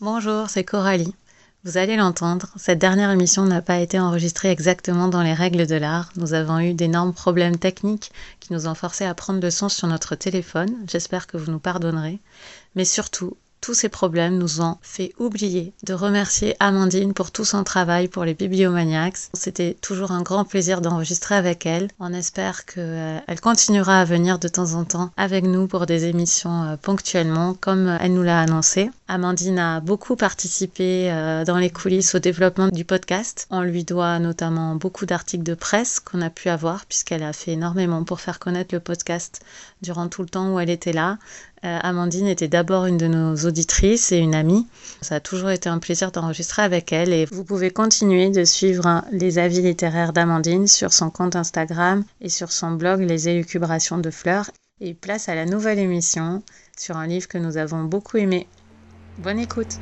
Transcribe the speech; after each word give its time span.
Bonjour, 0.00 0.48
c'est 0.48 0.62
Coralie. 0.62 1.12
Vous 1.64 1.76
allez 1.76 1.96
l'entendre, 1.96 2.50
cette 2.56 2.78
dernière 2.78 3.10
émission 3.10 3.44
n'a 3.46 3.60
pas 3.60 3.80
été 3.80 3.98
enregistrée 3.98 4.48
exactement 4.48 5.08
dans 5.08 5.24
les 5.24 5.34
règles 5.34 5.66
de 5.66 5.74
l'art. 5.74 6.12
Nous 6.14 6.34
avons 6.34 6.60
eu 6.60 6.72
d'énormes 6.72 7.12
problèmes 7.12 7.56
techniques 7.56 8.12
qui 8.38 8.52
nous 8.52 8.68
ont 8.68 8.76
forcé 8.76 9.04
à 9.04 9.14
prendre 9.14 9.40
le 9.40 9.50
son 9.50 9.68
sur 9.68 9.88
notre 9.88 10.14
téléphone. 10.14 10.72
J'espère 10.86 11.26
que 11.26 11.36
vous 11.36 11.50
nous 11.50 11.58
pardonnerez. 11.58 12.20
Mais 12.76 12.84
surtout, 12.84 13.36
tous 13.68 13.74
ces 13.74 13.90
problèmes 13.90 14.38
nous 14.38 14.62
ont 14.62 14.78
fait 14.80 15.12
oublier 15.18 15.74
de 15.84 15.92
remercier 15.92 16.56
Amandine 16.58 17.12
pour 17.12 17.30
tout 17.30 17.44
son 17.44 17.64
travail 17.64 18.08
pour 18.08 18.24
les 18.24 18.32
bibliomaniacs. 18.32 19.28
C'était 19.34 19.76
toujours 19.82 20.10
un 20.10 20.22
grand 20.22 20.46
plaisir 20.46 20.80
d'enregistrer 20.80 21.34
avec 21.34 21.66
elle. 21.66 21.90
On 22.00 22.14
espère 22.14 22.64
qu'elle 22.64 23.40
continuera 23.42 24.00
à 24.00 24.06
venir 24.06 24.38
de 24.38 24.48
temps 24.48 24.72
en 24.72 24.84
temps 24.84 25.10
avec 25.18 25.44
nous 25.44 25.66
pour 25.66 25.84
des 25.84 26.06
émissions 26.06 26.62
euh, 26.62 26.76
ponctuellement, 26.80 27.52
comme 27.52 27.98
elle 28.00 28.14
nous 28.14 28.22
l'a 28.22 28.40
annoncé. 28.40 28.88
Amandine 29.06 29.58
a 29.58 29.80
beaucoup 29.80 30.16
participé 30.16 31.10
euh, 31.12 31.44
dans 31.44 31.58
les 31.58 31.68
coulisses 31.68 32.14
au 32.14 32.20
développement 32.20 32.68
du 32.68 32.86
podcast. 32.86 33.46
On 33.50 33.60
lui 33.60 33.84
doit 33.84 34.18
notamment 34.18 34.76
beaucoup 34.76 35.04
d'articles 35.04 35.44
de 35.44 35.54
presse 35.54 36.00
qu'on 36.00 36.22
a 36.22 36.30
pu 36.30 36.48
avoir 36.48 36.86
puisqu'elle 36.86 37.22
a 37.22 37.34
fait 37.34 37.52
énormément 37.52 38.02
pour 38.04 38.20
faire 38.20 38.38
connaître 38.38 38.74
le 38.74 38.80
podcast 38.80 39.42
durant 39.82 40.08
tout 40.08 40.22
le 40.22 40.28
temps 40.28 40.54
où 40.54 40.60
elle 40.60 40.70
était 40.70 40.92
là. 40.92 41.18
Euh, 41.64 41.78
Amandine 41.82 42.26
était 42.28 42.48
d'abord 42.48 42.86
une 42.86 42.98
de 42.98 43.06
nos 43.06 43.34
auditrices 43.36 44.12
et 44.12 44.18
une 44.18 44.34
amie. 44.34 44.66
Ça 45.00 45.16
a 45.16 45.20
toujours 45.20 45.50
été 45.50 45.68
un 45.68 45.78
plaisir 45.78 46.12
d'enregistrer 46.12 46.62
avec 46.62 46.92
elle 46.92 47.12
et 47.12 47.26
vous 47.26 47.44
pouvez 47.44 47.70
continuer 47.70 48.30
de 48.30 48.44
suivre 48.44 49.02
les 49.10 49.38
avis 49.38 49.62
littéraires 49.62 50.12
d'Amandine 50.12 50.68
sur 50.68 50.92
son 50.92 51.10
compte 51.10 51.36
Instagram 51.36 52.04
et 52.20 52.28
sur 52.28 52.52
son 52.52 52.72
blog 52.72 53.00
Les 53.00 53.28
élucubrations 53.28 53.98
de 53.98 54.10
fleurs. 54.10 54.50
Et 54.80 54.94
place 54.94 55.28
à 55.28 55.34
la 55.34 55.44
nouvelle 55.44 55.80
émission 55.80 56.42
sur 56.78 56.96
un 56.96 57.08
livre 57.08 57.26
que 57.26 57.38
nous 57.38 57.56
avons 57.56 57.82
beaucoup 57.82 58.16
aimé. 58.16 58.46
Bonne 59.18 59.40
écoute 59.40 59.78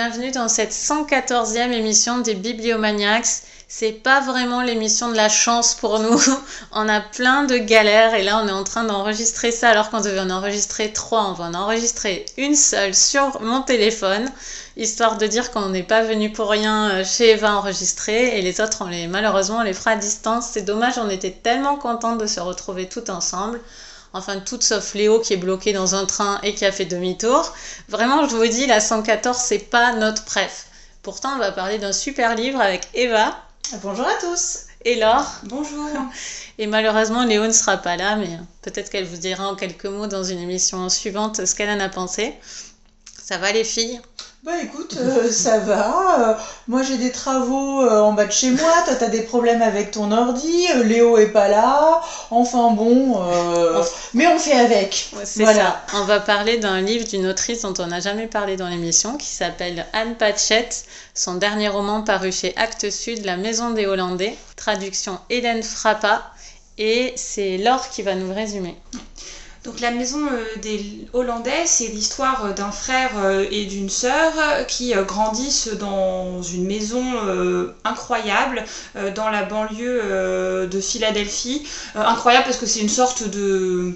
Bienvenue 0.00 0.30
dans 0.30 0.46
cette 0.46 0.70
114e 0.70 1.72
émission 1.72 2.18
des 2.18 2.34
Bibliomaniacs. 2.34 3.42
C'est 3.66 3.90
pas 3.90 4.20
vraiment 4.20 4.62
l'émission 4.62 5.10
de 5.10 5.16
la 5.16 5.28
chance 5.28 5.74
pour 5.74 5.98
nous. 5.98 6.22
on 6.72 6.88
a 6.88 7.00
plein 7.00 7.42
de 7.42 7.56
galères 7.56 8.14
et 8.14 8.22
là 8.22 8.40
on 8.40 8.46
est 8.46 8.52
en 8.52 8.62
train 8.62 8.84
d'enregistrer 8.84 9.50
ça 9.50 9.70
alors 9.70 9.90
qu'on 9.90 10.00
devait 10.00 10.20
en 10.20 10.30
enregistrer 10.30 10.92
trois. 10.92 11.28
On 11.28 11.32
va 11.32 11.46
en 11.46 11.54
enregistrer 11.54 12.24
une 12.36 12.54
seule 12.54 12.94
sur 12.94 13.42
mon 13.42 13.62
téléphone 13.62 14.30
histoire 14.76 15.18
de 15.18 15.26
dire 15.26 15.50
qu'on 15.50 15.70
n'est 15.70 15.82
pas 15.82 16.02
venu 16.02 16.30
pour 16.30 16.48
rien 16.48 16.90
euh, 16.90 17.04
chez 17.04 17.30
Eva 17.30 17.56
enregistrer 17.56 18.38
et 18.38 18.42
les 18.42 18.60
autres 18.60 18.82
on 18.82 18.86
les 18.86 19.08
malheureusement 19.08 19.58
on 19.58 19.62
les 19.62 19.74
fera 19.74 19.90
à 19.90 19.96
distance. 19.96 20.50
C'est 20.52 20.62
dommage, 20.62 20.96
on 20.98 21.10
était 21.10 21.32
tellement 21.32 21.74
contents 21.74 22.14
de 22.14 22.28
se 22.28 22.38
retrouver 22.38 22.88
tout 22.88 23.10
ensemble 23.10 23.58
enfin 24.12 24.40
toutes 24.40 24.62
sauf 24.62 24.94
Léo 24.94 25.20
qui 25.20 25.34
est 25.34 25.38
bloqué 25.38 25.72
dans 25.72 25.94
un 25.94 26.06
train 26.06 26.40
et 26.42 26.54
qui 26.54 26.64
a 26.64 26.72
fait 26.72 26.84
demi-tour. 26.84 27.52
Vraiment, 27.88 28.28
je 28.28 28.36
vous 28.36 28.46
dis, 28.46 28.66
la 28.66 28.80
114, 28.80 29.36
c'est 29.36 29.58
pas 29.58 29.92
notre 29.94 30.24
préf. 30.24 30.66
Pourtant, 31.02 31.34
on 31.34 31.38
va 31.38 31.52
parler 31.52 31.78
d'un 31.78 31.92
super 31.92 32.34
livre 32.34 32.60
avec 32.60 32.88
Eva. 32.94 33.36
Bonjour 33.82 34.06
à 34.06 34.14
tous. 34.20 34.64
Et 34.84 34.96
Laure. 34.96 35.26
Bonjour. 35.44 35.88
Et 36.58 36.66
malheureusement, 36.66 37.24
Léo 37.24 37.46
ne 37.46 37.52
sera 37.52 37.76
pas 37.76 37.96
là, 37.96 38.16
mais 38.16 38.30
peut-être 38.62 38.90
qu'elle 38.90 39.06
vous 39.06 39.16
dira 39.16 39.48
en 39.48 39.54
quelques 39.54 39.86
mots 39.86 40.06
dans 40.06 40.24
une 40.24 40.40
émission 40.40 40.88
suivante 40.88 41.44
ce 41.44 41.54
qu'elle 41.54 41.70
en 41.70 41.80
a 41.80 41.88
pensé. 41.88 42.34
Ça 43.22 43.38
va 43.38 43.52
les 43.52 43.64
filles? 43.64 44.00
Bah 44.44 44.52
écoute, 44.62 44.96
euh, 45.00 45.32
ça 45.32 45.58
va. 45.58 46.30
Euh, 46.30 46.34
moi 46.68 46.84
j'ai 46.84 46.96
des 46.96 47.10
travaux 47.10 47.82
euh, 47.82 48.00
en 48.00 48.12
bas 48.12 48.24
de 48.24 48.30
chez 48.30 48.50
moi. 48.50 48.70
Toi 48.84 48.94
t'as 48.94 49.08
des 49.08 49.22
problèmes 49.22 49.62
avec 49.62 49.90
ton 49.90 50.12
ordi. 50.12 50.68
Léo 50.84 51.18
est 51.18 51.32
pas 51.32 51.48
là. 51.48 52.00
Enfin 52.30 52.70
bon, 52.70 53.20
mais 54.14 54.28
on 54.28 54.38
fait 54.38 54.52
avec. 54.52 55.10
voilà. 55.36 55.82
On 55.92 56.04
va 56.04 56.20
parler 56.20 56.58
d'un 56.58 56.80
livre 56.80 57.04
d'une 57.04 57.26
autrice 57.26 57.62
dont 57.62 57.74
on 57.80 57.88
n'a 57.88 57.98
jamais 57.98 58.28
parlé 58.28 58.56
dans 58.56 58.68
l'émission, 58.68 59.16
qui 59.16 59.26
s'appelle 59.26 59.86
Anne 59.92 60.14
Patchett. 60.14 60.84
Son 61.14 61.34
dernier 61.34 61.68
roman 61.68 62.02
paru 62.02 62.30
chez 62.30 62.56
Actes 62.56 62.90
Sud, 62.90 63.24
La 63.24 63.36
Maison 63.36 63.70
des 63.70 63.86
Hollandais. 63.86 64.36
Traduction 64.54 65.18
Hélène 65.30 65.64
Frappa. 65.64 66.22
Et 66.78 67.12
c'est 67.16 67.58
Laure 67.58 67.88
qui 67.88 68.02
va 68.02 68.14
nous 68.14 68.32
résumer. 68.32 68.76
Donc 69.68 69.80
la 69.80 69.90
maison 69.90 70.26
euh, 70.26 70.58
des 70.62 70.82
Hollandais, 71.12 71.66
c'est 71.66 71.88
l'histoire 71.88 72.46
euh, 72.46 72.52
d'un 72.54 72.70
frère 72.70 73.10
euh, 73.18 73.44
et 73.50 73.66
d'une 73.66 73.90
sœur 73.90 74.32
qui 74.66 74.94
grandissent 75.06 75.68
dans 75.68 76.42
une 76.42 76.64
maison 76.64 77.04
incroyable 77.84 78.64
dans 79.14 79.28
la 79.28 79.42
banlieue 79.42 80.66
de 80.66 80.80
Philadelphie. 80.80 81.62
incroyable 81.94 82.44
parce 82.46 82.56
que 82.56 82.66
c'est 82.66 82.80
une 82.80 82.88
sorte 82.88 83.28
de... 83.28 83.92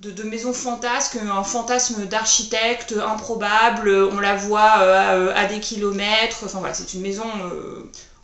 De, 0.00 0.22
maison 0.22 0.54
fantasque, 0.54 1.16
un 1.16 1.42
fantasme 1.42 2.06
d'architecte 2.06 2.94
improbable, 3.06 3.90
on 4.10 4.18
la 4.18 4.34
voit 4.34 4.62
à, 4.62 5.44
des 5.44 5.60
kilomètres, 5.60 6.38
enfin 6.44 6.60
voilà, 6.60 6.72
c'est 6.72 6.94
une 6.94 7.02
maison 7.02 7.26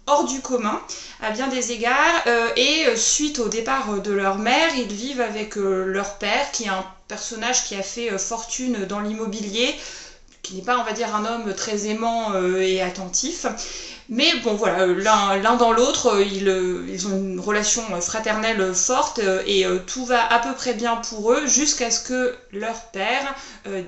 hors 0.06 0.24
du 0.24 0.40
commun 0.40 0.80
à 1.20 1.30
bien 1.30 1.48
des 1.48 1.72
égards 1.72 2.22
euh, 2.26 2.50
et 2.56 2.86
euh, 2.86 2.96
suite 2.96 3.38
au 3.38 3.48
départ 3.48 4.00
de 4.00 4.12
leur 4.12 4.38
mère 4.38 4.74
ils 4.76 4.92
vivent 4.92 5.20
avec 5.20 5.56
euh, 5.56 5.84
leur 5.86 6.18
père 6.18 6.50
qui 6.52 6.64
est 6.64 6.68
un 6.68 6.84
personnage 7.08 7.64
qui 7.64 7.74
a 7.74 7.82
fait 7.82 8.16
fortune 8.18 8.84
dans 8.86 9.00
l'immobilier 9.00 9.74
qui 10.42 10.54
n'est 10.54 10.62
pas 10.62 10.78
on 10.78 10.84
va 10.84 10.92
dire 10.92 11.14
un 11.14 11.24
homme 11.24 11.54
très 11.54 11.86
aimant 11.86 12.34
et 12.58 12.80
attentif 12.80 13.46
mais 14.08 14.36
bon, 14.44 14.54
voilà, 14.54 14.86
l'un 14.86 15.56
dans 15.56 15.72
l'autre, 15.72 16.14
euh, 16.14 16.22
ils, 16.22 16.48
euh, 16.48 16.86
ils, 16.88 17.08
ont 17.08 17.16
une 17.16 17.40
relation 17.40 17.82
fraternelle 18.00 18.72
forte 18.72 19.18
euh, 19.18 19.42
et 19.46 19.66
tout 19.86 20.04
va 20.04 20.24
à 20.32 20.38
peu 20.38 20.54
près 20.54 20.74
bien 20.74 20.96
pour 20.96 21.32
eux 21.32 21.46
jusqu'à 21.46 21.90
ce 21.90 22.00
que 22.00 22.34
leur 22.52 22.90
père 22.92 23.34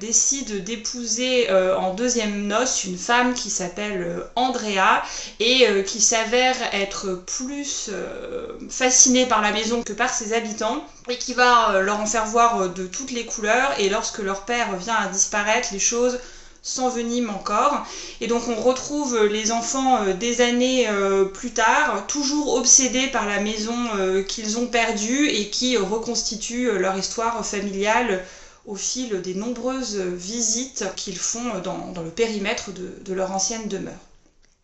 décide 0.01 0.65
d'épouser 0.65 1.49
en 1.51 1.95
deuxième 1.95 2.47
noce 2.47 2.85
une 2.85 2.99
femme 2.99 3.33
qui 3.33 3.49
s'appelle 3.49 4.23
Andrea 4.35 5.03
et 5.41 5.67
qui 5.85 6.01
s'avère 6.01 6.57
être 6.73 7.23
plus 7.27 7.91
fascinée 8.69 9.27
par 9.27 9.41
la 9.41 9.53
maison 9.53 9.83
que 9.83 9.93
par 9.93 10.13
ses 10.13 10.33
habitants 10.33 10.85
et 11.09 11.17
qui 11.17 11.33
va 11.33 11.81
leur 11.81 12.01
en 12.01 12.07
faire 12.07 12.27
voir 12.27 12.69
de 12.71 12.87
toutes 12.87 13.13
les 13.13 13.25
couleurs 13.25 13.73
et 13.79 13.89
lorsque 13.89 14.19
leur 14.19 14.43
père 14.43 14.77
vient 14.77 14.97
à 14.97 15.09
disparaître, 15.09 15.69
les 15.73 15.79
choses 15.79 16.19
s'enveniment 16.63 17.31
encore. 17.31 17.87
Et 18.21 18.27
donc 18.27 18.49
on 18.49 18.57
retrouve 18.57 19.27
les 19.27 19.53
enfants 19.53 20.03
euh, 20.03 20.15
des 20.15 20.41
années 20.41 20.89
euh, 20.89 21.25
plus 21.25 21.53
tard, 21.53 22.07
toujours 22.07 22.55
obsédés 22.55 23.09
par 23.09 23.27
la 23.27 23.41
maison 23.41 23.77
euh, 23.97 24.23
qu'ils 24.23 24.59
ont 24.59 24.67
perdue 24.67 25.29
et 25.29 25.51
qui 25.51 25.77
reconstituent 25.77 26.79
leur 26.79 26.97
histoire 26.97 27.45
familiale 27.45 28.25
au 28.67 28.75
fil 28.75 29.23
des 29.23 29.35
nombreuses 29.35 29.97
visites 29.97 30.85
qu'ils 30.95 31.19
font 31.19 31.61
dans, 31.65 32.03
le 32.03 32.11
périmètre 32.11 32.71
de 32.73 33.15
leur 33.15 33.33
ancienne 33.33 33.67
demeure. 33.67 34.08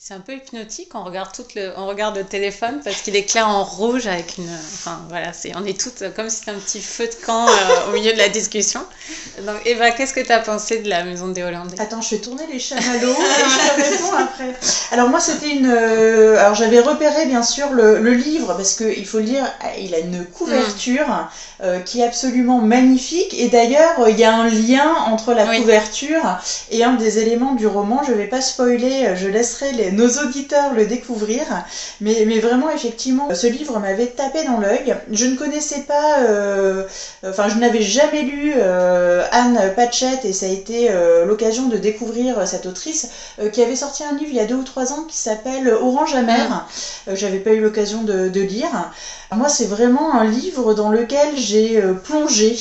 C'est 0.06 0.12
un 0.12 0.20
peu 0.20 0.34
hypnotique, 0.34 0.90
on 0.92 1.02
regarde, 1.02 1.30
tout 1.34 1.46
le, 1.56 1.72
on 1.78 1.86
regarde 1.86 2.18
le 2.18 2.24
téléphone 2.24 2.82
parce 2.84 3.00
qu'il 3.00 3.16
éclaire 3.16 3.48
en 3.48 3.64
rouge 3.64 4.06
avec 4.06 4.36
une... 4.36 4.50
Enfin 4.74 5.00
voilà, 5.08 5.32
c'est, 5.32 5.52
on 5.56 5.64
est 5.64 5.80
toutes 5.80 6.04
comme 6.14 6.28
si 6.28 6.40
c'était 6.40 6.50
un 6.50 6.58
petit 6.58 6.82
feu 6.82 7.06
de 7.06 7.24
camp 7.24 7.46
euh, 7.48 7.88
au 7.88 7.92
milieu 7.94 8.12
de 8.12 8.18
la 8.18 8.28
discussion. 8.28 8.82
Donc 9.46 9.56
Eva, 9.64 9.92
qu'est-ce 9.92 10.12
que 10.12 10.20
tu 10.20 10.30
as 10.30 10.40
pensé 10.40 10.80
de 10.80 10.90
la 10.90 11.04
Maison 11.04 11.28
des 11.28 11.42
Hollandais? 11.42 11.80
Attends, 11.80 12.02
je 12.02 12.16
vais 12.16 12.20
tourner 12.20 12.46
les 12.52 12.58
chamallows 12.58 13.12
et 13.12 13.48
je 13.48 13.92
réponds 13.92 14.14
après. 14.14 14.54
Alors 14.90 15.08
moi 15.08 15.20
c'était 15.20 15.48
une... 15.48 15.72
Euh, 15.74 16.38
alors 16.38 16.54
j'avais 16.54 16.80
repéré 16.80 17.24
bien 17.24 17.42
sûr 17.42 17.72
le, 17.72 17.98
le 17.98 18.12
livre 18.12 18.52
parce 18.58 18.74
qu'il 18.74 19.06
faut 19.06 19.20
le 19.20 19.24
dire, 19.24 19.50
il 19.80 19.94
a 19.94 20.00
une 20.00 20.26
couverture 20.26 21.30
euh, 21.62 21.80
qui 21.80 22.02
est 22.02 22.04
absolument 22.04 22.58
magnifique 22.58 23.32
et 23.32 23.48
d'ailleurs 23.48 24.06
il 24.10 24.18
y 24.18 24.24
a 24.24 24.34
un 24.34 24.50
lien 24.50 24.96
entre 25.06 25.32
la 25.32 25.46
couverture 25.46 26.38
et 26.70 26.84
un 26.84 26.92
des 26.92 27.20
éléments 27.20 27.54
du 27.54 27.66
roman. 27.66 28.02
Je 28.06 28.12
vais 28.12 28.26
pas 28.26 28.42
spoiler, 28.42 29.14
je 29.16 29.28
laisserai 29.28 29.72
les 29.72 29.93
nos 29.94 30.22
auditeurs 30.22 30.72
le 30.72 30.86
découvrir. 30.86 31.42
Mais, 32.00 32.24
mais 32.26 32.38
vraiment, 32.38 32.70
effectivement, 32.70 33.34
ce 33.34 33.46
livre 33.46 33.78
m'avait 33.78 34.06
tapé 34.06 34.44
dans 34.44 34.58
l'œil. 34.58 34.94
Je 35.12 35.26
ne 35.26 35.36
connaissais 35.36 35.80
pas, 35.80 36.18
euh, 36.20 36.84
enfin, 37.26 37.48
je 37.48 37.56
n'avais 37.56 37.82
jamais 37.82 38.22
lu 38.22 38.52
euh, 38.56 39.24
Anne 39.30 39.72
Patchett 39.74 40.24
et 40.24 40.32
ça 40.32 40.46
a 40.46 40.48
été 40.48 40.90
euh, 40.90 41.24
l'occasion 41.24 41.66
de 41.68 41.76
découvrir 41.76 42.46
cette 42.46 42.66
autrice 42.66 43.06
qui 43.52 43.62
avait 43.62 43.76
sorti 43.76 44.02
un 44.04 44.14
livre 44.14 44.30
il 44.30 44.36
y 44.36 44.40
a 44.40 44.44
deux 44.44 44.54
ou 44.54 44.64
trois 44.64 44.92
ans 44.92 45.04
qui 45.08 45.16
s'appelle 45.16 45.68
Orange 45.68 46.14
amer. 46.14 46.66
J'avais 47.12 47.38
pas 47.38 47.52
eu 47.52 47.60
l'occasion 47.60 48.02
de, 48.02 48.28
de 48.28 48.40
lire. 48.40 48.90
Moi, 49.32 49.48
c'est 49.48 49.64
vraiment 49.64 50.14
un 50.14 50.24
livre 50.24 50.74
dans 50.74 50.88
lequel 50.88 51.36
j'ai 51.36 51.80
plongé. 52.02 52.56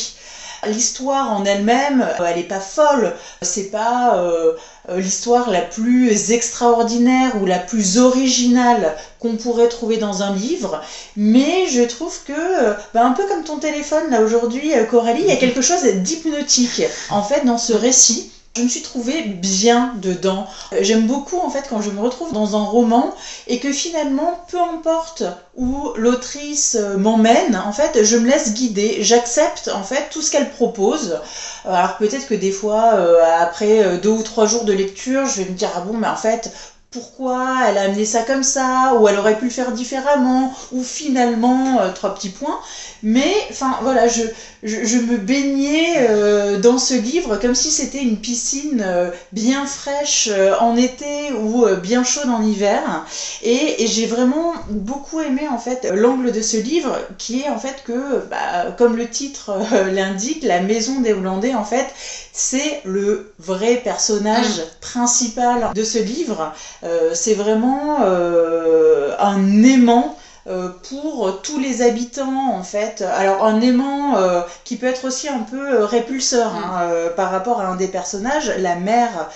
L'histoire 0.67 1.31
en 1.33 1.45
elle-même, 1.45 2.07
elle 2.19 2.37
n'est 2.37 2.43
pas 2.43 2.59
folle. 2.59 3.13
C'est 3.41 3.71
pas 3.71 4.15
euh, 4.17 4.53
l'histoire 4.95 5.49
la 5.49 5.61
plus 5.61 6.31
extraordinaire 6.31 7.41
ou 7.41 7.45
la 7.45 7.59
plus 7.59 7.97
originale 7.97 8.95
qu'on 9.19 9.37
pourrait 9.37 9.69
trouver 9.69 9.97
dans 9.97 10.21
un 10.21 10.33
livre, 10.35 10.81
mais 11.15 11.67
je 11.67 11.81
trouve 11.83 12.23
que, 12.25 12.73
bah, 12.93 13.05
un 13.05 13.11
peu 13.11 13.25
comme 13.25 13.43
ton 13.43 13.57
téléphone 13.57 14.09
là 14.09 14.21
aujourd'hui, 14.21 14.73
euh, 14.75 14.83
Coralie, 14.83 15.21
il 15.21 15.29
y 15.29 15.31
a 15.31 15.37
quelque 15.37 15.61
chose 15.61 15.83
d'hypnotique 15.85 16.81
en 17.09 17.23
fait 17.23 17.45
dans 17.45 17.57
ce 17.57 17.73
récit 17.73 18.32
je 18.55 18.61
me 18.61 18.67
suis 18.67 18.83
trouvée 18.83 19.23
bien 19.23 19.93
dedans. 19.95 20.47
J'aime 20.81 21.07
beaucoup 21.07 21.39
en 21.39 21.49
fait 21.49 21.65
quand 21.67 21.81
je 21.81 21.89
me 21.89 21.99
retrouve 21.99 22.33
dans 22.33 22.55
un 22.55 22.63
roman 22.63 23.15
et 23.47 23.59
que 23.59 23.71
finalement, 23.71 24.45
peu 24.51 24.59
importe 24.61 25.23
où 25.55 25.89
l'autrice 25.95 26.75
m'emmène, 26.97 27.55
en 27.55 27.71
fait, 27.71 28.03
je 28.03 28.15
me 28.15 28.27
laisse 28.27 28.53
guider, 28.53 28.97
j'accepte 29.01 29.69
en 29.69 29.83
fait 29.83 30.09
tout 30.11 30.21
ce 30.21 30.29
qu'elle 30.29 30.49
propose. 30.51 31.19
Alors 31.65 31.97
peut-être 31.97 32.27
que 32.27 32.35
des 32.35 32.51
fois, 32.51 32.93
euh, 32.93 33.23
après 33.41 33.97
deux 33.97 34.09
ou 34.09 34.21
trois 34.21 34.45
jours 34.45 34.65
de 34.65 34.73
lecture, 34.73 35.25
je 35.25 35.41
vais 35.41 35.49
me 35.49 35.55
dire 35.55 35.71
ah 35.75 35.81
bon, 35.81 35.97
mais 35.97 36.07
en 36.07 36.15
fait, 36.15 36.51
pourquoi 36.93 37.57
elle 37.67 37.77
a 37.77 37.81
amené 37.83 38.05
ça 38.05 38.21
comme 38.21 38.43
ça, 38.43 38.93
ou 38.97 39.07
elle 39.07 39.17
aurait 39.17 39.37
pu 39.37 39.45
le 39.45 39.51
faire 39.51 39.71
différemment, 39.71 40.53
ou 40.71 40.83
finalement, 40.83 41.81
euh, 41.81 41.91
trois 41.91 42.13
petits 42.13 42.29
points. 42.29 42.59
Mais, 43.01 43.33
enfin, 43.49 43.77
voilà, 43.81 44.07
je, 44.07 44.21
je, 44.61 44.97
me 44.97 45.17
baignais 45.17 46.07
euh, 46.09 46.59
dans 46.59 46.77
ce 46.77 46.93
livre 46.93 47.35
comme 47.37 47.55
si 47.55 47.69
c'était 47.69 48.01
une 48.01 48.17
piscine 48.17 48.81
euh, 48.85 49.11
bien 49.33 49.65
fraîche 49.65 50.29
en 50.61 50.77
été 50.77 51.33
ou 51.33 51.65
bien 51.81 52.03
chaude 52.03 52.29
en 52.29 52.41
hiver. 52.41 53.05
Et, 53.41 53.85
j'ai 53.87 54.05
vraiment 54.05 54.53
beaucoup 54.69 55.19
aimé, 55.19 55.47
en 55.51 55.57
fait, 55.57 55.89
l'angle 55.91 56.31
de 56.31 56.41
ce 56.41 56.57
livre, 56.57 56.97
qui 57.17 57.41
est, 57.41 57.49
en 57.49 57.59
fait, 57.59 57.83
que, 57.85 58.23
bah, 58.29 58.71
comme 58.77 58.95
le 58.95 59.09
titre 59.09 59.51
l'indique, 59.91 60.43
la 60.43 60.61
maison 60.61 61.01
des 61.01 61.11
Hollandais, 61.13 61.55
en 61.55 61.65
fait, 61.65 61.87
c'est 62.31 62.81
le 62.83 63.33
vrai 63.39 63.81
personnage 63.83 64.57
mm. 64.57 64.63
principal 64.81 65.71
de 65.73 65.83
ce 65.83 65.99
livre. 65.99 66.53
Euh, 66.83 67.11
c'est 67.13 67.33
vraiment 67.33 67.99
euh, 68.01 69.15
un 69.19 69.63
aimant 69.63 70.17
euh, 70.47 70.69
pour 70.89 71.41
tous 71.41 71.57
les 71.57 71.81
habitants 71.81 72.53
en 72.53 72.63
fait. 72.63 73.01
Alors 73.01 73.45
un 73.45 73.61
aimant 73.61 74.15
qui 74.63 74.75
peut 74.75 74.87
être 74.87 75.05
aussi 75.05 75.29
un 75.29 75.39
peu 75.39 75.83
répulseur 75.83 76.53
hein, 76.53 76.87
mm. 76.87 77.15
par 77.15 77.31
rapport 77.31 77.61
à 77.61 77.67
un 77.67 77.75
des 77.75 77.87
personnages, 77.87 78.51
la 78.57 78.75
mère 78.75 79.29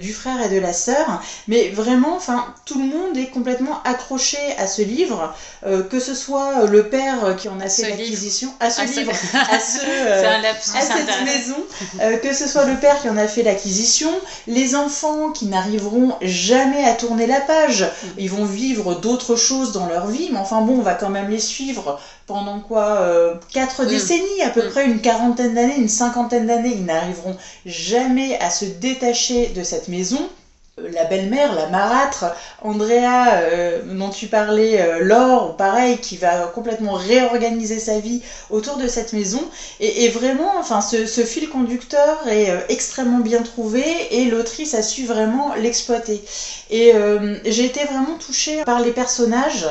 du 0.00 0.12
frère 0.12 0.42
et 0.42 0.48
de 0.48 0.58
la 0.58 0.72
sœur, 0.72 1.22
mais 1.48 1.68
vraiment, 1.70 2.16
enfin 2.16 2.46
tout 2.64 2.78
le 2.78 2.86
monde 2.86 3.16
est 3.16 3.26
complètement 3.26 3.82
accroché 3.84 4.38
à 4.58 4.66
ce 4.66 4.82
livre, 4.82 5.34
que 5.90 6.00
ce 6.00 6.14
soit 6.14 6.66
le 6.66 6.88
père 6.88 7.36
qui 7.36 7.48
en 7.48 7.60
a 7.60 7.68
fait 7.68 7.90
l'acquisition, 7.90 8.52
à 8.60 8.70
ce 8.70 8.82
livre, 8.82 9.12
à, 9.34 9.60
ce, 9.60 9.78
à 10.76 10.80
cette 10.80 11.24
maison, 11.24 11.56
que 12.22 12.32
ce 12.32 12.48
soit 12.48 12.64
le 12.64 12.76
père 12.76 13.00
qui 13.00 13.08
en 13.08 13.16
a 13.16 13.26
fait 13.26 13.42
l'acquisition, 13.42 14.10
les 14.46 14.74
enfants 14.74 15.30
qui 15.30 15.46
n'arriveront 15.46 16.14
jamais 16.22 16.84
à 16.84 16.94
tourner 16.94 17.26
la 17.26 17.40
page, 17.40 17.82
mm. 17.82 18.06
ils 18.18 18.30
vont 18.30 18.44
vivre 18.44 18.94
d'autres 18.94 19.36
choses 19.36 19.72
dans 19.72 19.86
leur 19.86 20.06
vie, 20.06 20.28
mais 20.32 20.38
enfin 20.38 20.60
bon, 20.62 20.78
on 20.78 20.82
va 20.82 20.94
quand 20.94 21.10
même 21.10 21.30
les 21.30 21.40
suivre 21.40 22.00
pendant 22.26 22.60
quoi 22.60 23.00
euh, 23.00 23.34
Quatre 23.52 23.84
mm. 23.84 23.88
décennies, 23.88 24.42
à 24.44 24.50
peu 24.50 24.66
mm. 24.66 24.70
près 24.70 24.86
une 24.86 25.00
quarantaine 25.00 25.54
d'années, 25.54 25.76
une 25.76 25.88
cinquantaine 25.88 26.46
d'années. 26.46 26.74
Ils 26.74 26.84
n'arriveront 26.84 27.36
jamais 27.66 28.38
à 28.38 28.50
se 28.50 28.64
détacher 28.64 29.19
de 29.28 29.62
cette 29.62 29.88
maison 29.88 30.28
euh, 30.78 30.88
la 30.94 31.04
belle-mère, 31.04 31.54
la 31.54 31.66
marâtre, 31.66 32.24
Andrea, 32.62 33.34
euh, 33.34 33.82
dont 33.84 34.08
tu 34.08 34.28
parlais, 34.28 35.00
Laure, 35.02 35.56
pareil, 35.56 35.98
qui 35.98 36.16
va 36.16 36.46
complètement 36.46 36.94
réorganiser 36.94 37.78
sa 37.78 37.98
vie 37.98 38.22
autour 38.48 38.78
de 38.78 38.88
cette 38.88 39.12
maison. 39.12 39.42
Et, 39.80 40.08
vraiment, 40.08 40.52
enfin, 40.58 40.80
ce, 40.80 41.04
fil 41.24 41.50
conducteur 41.50 42.26
est 42.28 42.50
extrêmement 42.70 43.18
bien 43.18 43.42
trouvé 43.42 43.84
et 44.10 44.24
l'autrice 44.24 44.72
a 44.74 44.82
su 44.82 45.04
vraiment 45.04 45.54
l'exploiter. 45.54 46.24
Et 46.70 46.92
j'ai 47.44 47.64
été 47.64 47.84
vraiment 47.84 48.16
touchée 48.16 48.62
par 48.64 48.80
les 48.80 48.92
personnages. 48.92 49.66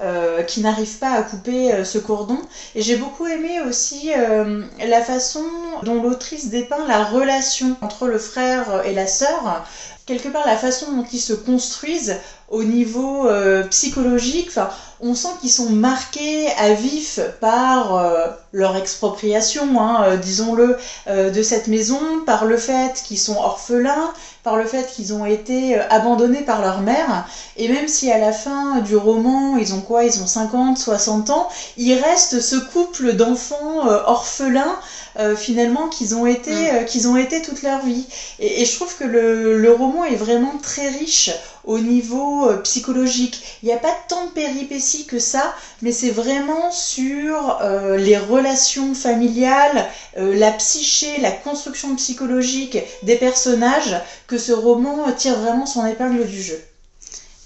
Euh, 0.00 0.44
qui 0.44 0.60
n'arrive 0.60 0.98
pas 0.98 1.10
à 1.10 1.22
couper 1.22 1.72
euh, 1.72 1.84
ce 1.84 1.98
cordon. 1.98 2.38
Et 2.76 2.82
j'ai 2.82 2.94
beaucoup 2.94 3.26
aimé 3.26 3.60
aussi 3.66 4.12
euh, 4.16 4.62
la 4.86 5.02
façon 5.02 5.42
dont 5.82 6.00
l'autrice 6.00 6.50
dépeint 6.50 6.86
la 6.86 7.02
relation 7.02 7.76
entre 7.80 8.06
le 8.06 8.18
frère 8.18 8.84
et 8.86 8.92
la 8.92 9.08
sœur, 9.08 9.66
quelque 10.08 10.28
part 10.28 10.46
la 10.46 10.56
façon 10.56 10.90
dont 10.92 11.04
ils 11.12 11.20
se 11.20 11.34
construisent 11.34 12.16
au 12.48 12.64
niveau 12.64 13.28
psychologique. 13.68 14.46
Enfin, 14.48 14.70
on 15.00 15.14
sent 15.14 15.28
qu'ils 15.42 15.50
sont 15.50 15.68
marqués 15.68 16.48
à 16.56 16.72
vif 16.72 17.20
par 17.40 18.32
leur 18.52 18.74
expropriation, 18.74 19.78
hein, 19.78 20.16
disons-le, 20.16 20.78
de 21.08 21.42
cette 21.42 21.68
maison, 21.68 22.20
par 22.24 22.46
le 22.46 22.56
fait 22.56 23.02
qu'ils 23.04 23.18
sont 23.18 23.36
orphelins, 23.36 24.10
par 24.48 24.56
le 24.56 24.64
fait 24.64 24.86
qu'ils 24.86 25.12
ont 25.12 25.26
été 25.26 25.76
euh, 25.76 25.82
abandonnés 25.90 26.40
par 26.40 26.62
leur 26.62 26.80
mère. 26.80 27.26
Et 27.58 27.68
même 27.68 27.86
si 27.86 28.10
à 28.10 28.16
la 28.16 28.32
fin 28.32 28.80
du 28.80 28.96
roman, 28.96 29.56
ils 29.56 29.74
ont 29.74 29.82
quoi? 29.82 30.04
Ils 30.04 30.22
ont 30.22 30.26
50, 30.26 30.78
60 30.78 31.28
ans, 31.28 31.48
il 31.76 31.92
reste 31.92 32.40
ce 32.40 32.56
couple 32.56 33.12
d'enfants 33.12 33.86
euh, 33.86 33.98
orphelins 34.06 34.78
euh, 35.18 35.36
finalement 35.36 35.88
qu'ils 35.88 36.14
ont 36.14 36.26
été 36.26 36.50
mm. 36.52 36.84
qu'ils 36.86 37.08
ont 37.08 37.16
été 37.16 37.42
toute 37.42 37.62
leur 37.62 37.84
vie 37.84 38.04
et, 38.38 38.64
je 38.64 38.74
trouve 38.74 38.94
que 38.96 39.04
le, 39.04 39.58
le, 39.58 39.72
roman 39.72 40.04
est 40.04 40.16
vraiment 40.16 40.58
très 40.62 40.88
riche 40.88 41.30
au 41.64 41.78
niveau 41.78 42.48
psychologique 42.62 43.42
il 43.62 43.66
n'y 43.66 43.72
a 43.72 43.78
pas 43.78 43.94
tant 44.08 44.26
de 44.26 44.30
péripéties 44.30 45.06
que 45.06 45.18
ça 45.18 45.54
mais 45.82 45.92
c'est 45.92 46.10
vraiment 46.10 46.70
sur 46.70 47.58
les 47.96 48.16
relations 48.16 48.94
familiales 48.94 49.86
la 50.16 50.52
psyché 50.52 51.20
la 51.20 51.30
construction 51.30 51.94
psychologique 51.96 52.78
des 53.02 53.16
personnages 53.16 53.96
que 54.26 54.38
ce 54.38 54.52
roman 54.52 55.10
tire 55.12 55.38
vraiment 55.38 55.66
son 55.66 55.86
épingle 55.86 56.26
du 56.26 56.42
jeu. 56.42 56.60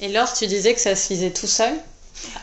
Et 0.00 0.08
Laure, 0.08 0.32
tu 0.32 0.46
disais 0.46 0.74
que 0.74 0.80
ça 0.80 0.96
se 0.96 1.12
lisait 1.12 1.30
tout 1.30 1.46
seul? 1.46 1.72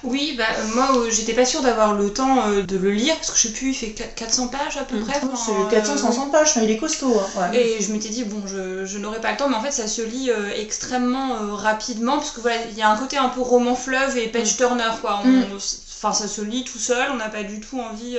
Oui, 0.04 0.36
bah, 0.38 0.46
moi 0.76 0.90
euh, 0.96 1.10
j'étais 1.12 1.34
pas 1.34 1.46
sûre 1.46 1.62
d'avoir 1.62 1.94
le 1.94 2.12
temps 2.12 2.48
euh, 2.48 2.64
de 2.64 2.78
le 2.78 2.92
lire 2.92 3.16
parce 3.16 3.32
que 3.32 3.38
je 3.38 3.48
sais 3.48 3.54
plus, 3.54 3.70
il 3.70 3.74
fait 3.74 3.92
400 3.92 4.48
pages 4.48 4.78
à 4.78 4.84
peu 4.84 4.98
mm. 4.98 5.06
près. 5.06 5.22
c'est 5.36 5.76
400, 5.76 5.98
500 5.98 6.30
pages, 6.30 6.56
mais 6.56 6.66
il 6.66 6.72
est 6.72 6.78
costaud. 6.78 7.20
Hein, 7.38 7.52
et 7.54 7.82
je 7.82 7.92
m'étais 7.92 8.10
dit, 8.10 8.24
bon, 8.24 8.46
je, 8.48 8.86
je 8.86 8.98
n'aurais 8.98 9.22
pas 9.22 9.32
le 9.32 9.38
temps, 9.38 9.50
mais 9.50 9.56
en 9.56 9.62
fait 9.62 9.72
ça 9.72 9.88
se 9.88 10.02
lit 10.02 10.30
euh, 10.30 10.52
extrêmement 10.56 11.56
rapidement 11.56 12.18
parce 12.18 12.32
que 12.32 12.42
voilà, 12.42 12.58
il 12.72 12.78
y 12.78 12.82
a 12.82 12.90
un 12.90 12.98
côté 12.98 13.18
un 13.18 13.30
peu 13.30 13.42
roman 13.42 13.76
fleuve 13.76 14.18
et 14.18 14.28
page 14.28 14.54
mm. 14.54 14.58
turner 14.58 14.92
quoi. 15.02 15.22
Mm. 15.24 15.46
Enfin, 15.56 16.14
ça 16.14 16.28
se 16.28 16.42
lit 16.42 16.64
tout 16.64 16.80
seul, 16.80 17.12
on 17.12 17.16
n'a 17.16 17.30
pas 17.30 17.44
du 17.44 17.60
tout 17.60 17.80
envie 17.80 18.18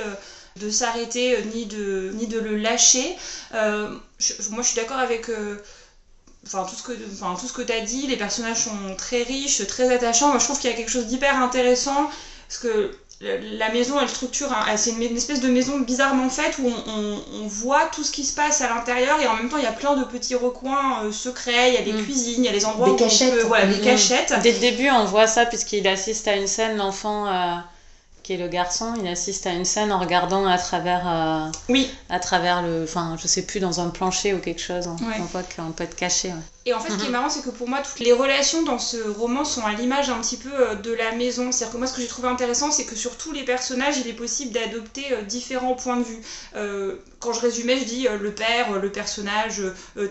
de 0.59 0.69
s'arrêter 0.69 1.43
ni, 1.53 1.65
de, 1.65 2.11
ni 2.13 2.27
de 2.27 2.39
le 2.39 2.57
lâcher. 2.57 3.15
moi 3.53 4.61
je 4.61 4.67
suis 4.67 4.75
d'accord 4.75 4.99
avec 4.99 5.29
enfin 6.45 6.65
tout 6.67 6.75
ce 6.75 6.83
que 6.83 6.93
enfin 7.13 7.35
tout 7.39 7.47
ce 7.47 7.53
que 7.53 7.61
tu 7.61 7.71
as 7.71 7.81
dit 7.81 8.07
les 8.07 8.17
personnages 8.17 8.63
sont 8.63 8.95
très 8.97 9.23
riches 9.23 9.65
très 9.67 9.93
attachants 9.93 10.29
moi 10.29 10.39
je 10.39 10.45
trouve 10.45 10.59
qu'il 10.59 10.69
y 10.69 10.73
a 10.73 10.75
quelque 10.75 10.91
chose 10.91 11.05
d'hyper 11.05 11.41
intéressant 11.41 12.09
parce 12.47 12.59
que 12.59 12.91
la 13.21 13.69
maison 13.69 13.99
elle 14.01 14.09
structure 14.09 14.49
c'est 14.77 14.91
une, 14.91 15.03
espèce 15.15 15.41
de 15.41 15.47
maison 15.47 15.79
bizarrement 15.79 16.29
faite 16.29 16.57
où 16.57 16.67
on, 16.67 17.47
voit 17.47 17.85
tout 17.93 18.03
ce 18.03 18.11
qui 18.11 18.23
se 18.23 18.33
passe 18.33 18.61
à 18.61 18.69
l'intérieur 18.69 19.19
et 19.21 19.27
en 19.27 19.35
même 19.35 19.49
temps 19.49 19.57
il 19.57 19.63
y 19.63 19.67
a 19.67 19.71
plein 19.71 19.95
de 19.95 20.03
petits 20.03 20.35
recoins 20.35 21.03
euh, 21.03 21.11
secrets 21.11 21.69
il 21.69 21.73
y 21.75 21.77
a 21.77 21.81
des 21.83 21.93
mm. 21.93 22.03
cuisines 22.03 22.43
il 22.43 22.45
y 22.45 22.49
a 22.49 22.51
des 22.51 22.65
endroits 22.65 22.89
des 22.89 22.95
cachettes. 22.95 23.43
voilà 23.45 23.67
des 23.67 23.79
mm. 23.79 23.83
cachettes 23.83 24.33
dès 24.41 24.53
le 24.53 24.59
début 24.59 24.89
on 24.89 25.05
voit 25.05 25.27
ça 25.27 25.45
puisqu'il 25.45 25.87
assiste 25.87 26.27
à 26.27 26.35
une 26.35 26.47
scène 26.47 26.77
l'enfant 26.77 27.27
euh, 27.27 27.57
qui 28.31 28.35
est 28.41 28.43
le 28.43 28.47
garçon, 28.47 28.93
il 28.97 29.07
assiste 29.07 29.45
à 29.45 29.51
une 29.51 29.65
scène 29.65 29.91
en 29.91 29.99
regardant 29.99 30.45
à 30.45 30.57
travers, 30.57 31.07
euh, 31.07 31.51
oui. 31.69 31.89
à 32.09 32.19
travers 32.19 32.61
le, 32.61 32.83
enfin, 32.83 33.17
je 33.21 33.27
sais 33.27 33.41
plus, 33.41 33.59
dans 33.59 33.79
un 33.81 33.89
plancher 33.89 34.33
ou 34.33 34.39
quelque 34.39 34.61
chose. 34.61 34.87
On, 34.87 35.25
voit 35.25 35.43
qu'on 35.43 35.71
peut 35.71 35.83
être 35.83 35.95
caché. 35.95 36.31
Et 36.65 36.73
en 36.73 36.79
fait, 36.79 36.91
ce 36.91 36.97
qui 36.97 37.03
est 37.03 37.05
mhm. 37.05 37.11
marrant, 37.11 37.29
c'est 37.29 37.43
que 37.43 37.49
pour 37.49 37.67
moi, 37.67 37.79
toutes 37.79 37.99
les 37.99 38.13
relations 38.13 38.63
dans 38.63 38.77
ce 38.77 38.97
roman 39.09 39.43
sont 39.43 39.65
à 39.65 39.73
l'image 39.73 40.09
un 40.09 40.19
petit 40.21 40.37
peu 40.37 40.51
euh, 40.53 40.75
de 40.75 40.91
la 40.91 41.11
maison. 41.13 41.51
C'est-à-dire 41.51 41.73
que 41.73 41.77
moi, 41.77 41.87
ce 41.87 41.93
que 41.93 42.01
j'ai 42.01 42.07
trouvé 42.07 42.27
intéressant, 42.27 42.71
c'est 42.71 42.85
que 42.85 42.95
sur 42.95 43.17
tous 43.17 43.31
les 43.31 43.43
personnages, 43.43 43.97
il 43.97 44.07
est 44.07 44.13
possible 44.13 44.51
d'adopter 44.51 45.11
euh, 45.11 45.23
différents 45.23 45.73
points 45.73 45.97
de 45.97 46.03
vue. 46.03 46.21
quand 47.19 47.33
je 47.33 47.39
résumais, 47.41 47.77
je 47.77 47.85
dis 47.85 48.07
le 48.19 48.31
père, 48.31 48.79
le 48.79 48.91
personnage 48.91 49.61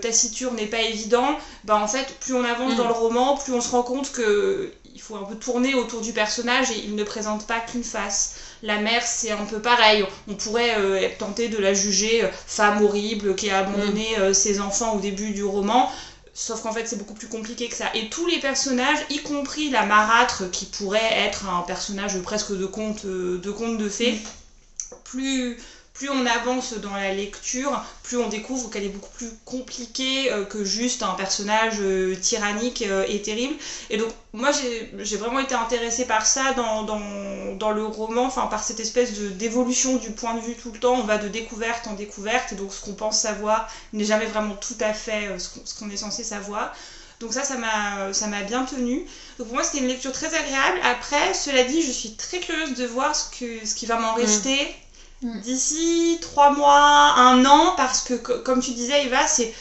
taciturne 0.00 0.56
n'est 0.56 0.66
pas 0.66 0.82
évident. 0.82 1.38
Bah, 1.64 1.80
en 1.82 1.88
fait, 1.88 2.06
plus 2.20 2.34
on 2.34 2.44
avance 2.44 2.72
mhm. 2.72 2.76
dans 2.76 2.88
le 2.88 2.94
roman, 2.94 3.36
plus 3.36 3.52
on 3.52 3.60
se 3.60 3.70
rend 3.70 3.82
compte 3.82 4.12
que 4.12 4.72
il 4.94 5.00
faut 5.00 5.16
un 5.16 5.24
peu 5.24 5.36
tourner 5.36 5.74
autour 5.74 6.00
du 6.00 6.12
personnage 6.12 6.70
et 6.70 6.78
il 6.84 6.94
ne 6.94 7.04
présente 7.04 7.46
pas 7.46 7.60
qu'une 7.60 7.84
face. 7.84 8.36
La 8.62 8.78
mère, 8.78 9.02
c'est 9.06 9.30
un 9.30 9.44
peu 9.44 9.60
pareil. 9.60 10.04
On 10.28 10.34
pourrait 10.34 10.76
euh, 10.78 11.08
tenter 11.18 11.48
de 11.48 11.58
la 11.58 11.74
juger 11.74 12.24
euh, 12.24 12.28
femme 12.46 12.82
horrible 12.82 13.34
qui 13.34 13.50
a 13.50 13.58
abandonné 13.58 14.08
mm. 14.16 14.20
euh, 14.20 14.34
ses 14.34 14.60
enfants 14.60 14.96
au 14.96 15.00
début 15.00 15.30
du 15.30 15.44
roman. 15.44 15.90
Sauf 16.34 16.62
qu'en 16.62 16.72
fait, 16.72 16.86
c'est 16.86 16.96
beaucoup 16.96 17.14
plus 17.14 17.28
compliqué 17.28 17.68
que 17.68 17.74
ça. 17.74 17.86
Et 17.94 18.08
tous 18.08 18.26
les 18.26 18.38
personnages, 18.38 18.98
y 19.10 19.18
compris 19.18 19.70
la 19.70 19.84
marâtre, 19.84 20.50
qui 20.50 20.66
pourrait 20.66 21.18
être 21.18 21.46
un 21.48 21.62
personnage 21.62 22.18
presque 22.22 22.56
de 22.56 22.66
conte 22.66 23.04
de, 23.04 23.50
conte 23.50 23.78
de 23.78 23.88
fées, 23.88 24.12
mm. 24.12 24.96
plus 25.04 25.58
plus 26.00 26.08
on 26.08 26.24
avance 26.24 26.72
dans 26.78 26.94
la 26.94 27.12
lecture, 27.12 27.84
plus 28.02 28.16
on 28.16 28.30
découvre 28.30 28.70
qu'elle 28.70 28.84
est 28.84 28.88
beaucoup 28.88 29.12
plus 29.18 29.28
compliquée 29.44 30.32
euh, 30.32 30.46
que 30.46 30.64
juste 30.64 31.02
un 31.02 31.12
personnage 31.12 31.74
euh, 31.80 32.16
tyrannique 32.16 32.80
euh, 32.80 33.04
et 33.06 33.20
terrible. 33.20 33.52
Et 33.90 33.98
donc 33.98 34.08
moi 34.32 34.48
j'ai 34.50 35.16
vraiment 35.18 35.40
été 35.40 35.54
intéressée 35.54 36.06
par 36.06 36.24
ça 36.24 36.54
dans, 36.54 37.72
le 37.74 37.84
roman, 37.84 38.24
enfin 38.24 38.46
par 38.46 38.64
cette 38.64 38.80
espèce 38.80 39.12
d'évolution 39.12 39.96
du 39.96 40.12
point 40.12 40.32
de 40.32 40.40
vue 40.40 40.54
tout 40.54 40.72
le 40.72 40.78
temps. 40.78 40.94
On 40.94 41.04
va 41.04 41.18
de 41.18 41.28
découverte 41.28 41.86
en 41.86 41.92
découverte, 41.92 42.52
et 42.52 42.54
donc 42.54 42.72
ce 42.72 42.80
qu'on 42.82 42.94
pense 42.94 43.18
savoir 43.18 43.68
n'est 43.92 44.04
jamais 44.04 44.24
vraiment 44.24 44.54
tout 44.54 44.78
à 44.80 44.94
fait 44.94 45.38
ce 45.38 45.78
qu'on 45.78 45.90
est 45.90 45.98
censé 45.98 46.24
savoir. 46.24 46.74
Donc 47.18 47.34
ça, 47.34 47.44
ça 47.44 47.58
m'a 47.58 48.42
bien 48.44 48.64
tenu. 48.64 49.04
Donc 49.36 49.48
pour 49.48 49.56
moi, 49.56 49.64
c'était 49.64 49.80
une 49.80 49.88
lecture 49.88 50.12
très 50.12 50.34
agréable. 50.34 50.78
Après, 50.82 51.34
cela 51.34 51.64
dit, 51.64 51.82
je 51.82 51.92
suis 51.92 52.14
très 52.14 52.40
curieuse 52.40 52.72
de 52.72 52.86
voir 52.86 53.14
ce, 53.14 53.28
qui 53.28 53.84
va 53.84 53.96
m'en 53.96 54.14
mm. 54.14 54.20
rester. 54.20 54.74
Mm. 55.22 55.40
d'ici 55.40 56.18
trois 56.20 56.50
mois, 56.50 57.14
un 57.16 57.44
an, 57.44 57.74
parce 57.76 58.02
que 58.02 58.14
comme 58.14 58.60
tu 58.60 58.72
disais 58.72 59.04
Eva, 59.04 59.26
c'est 59.26 59.52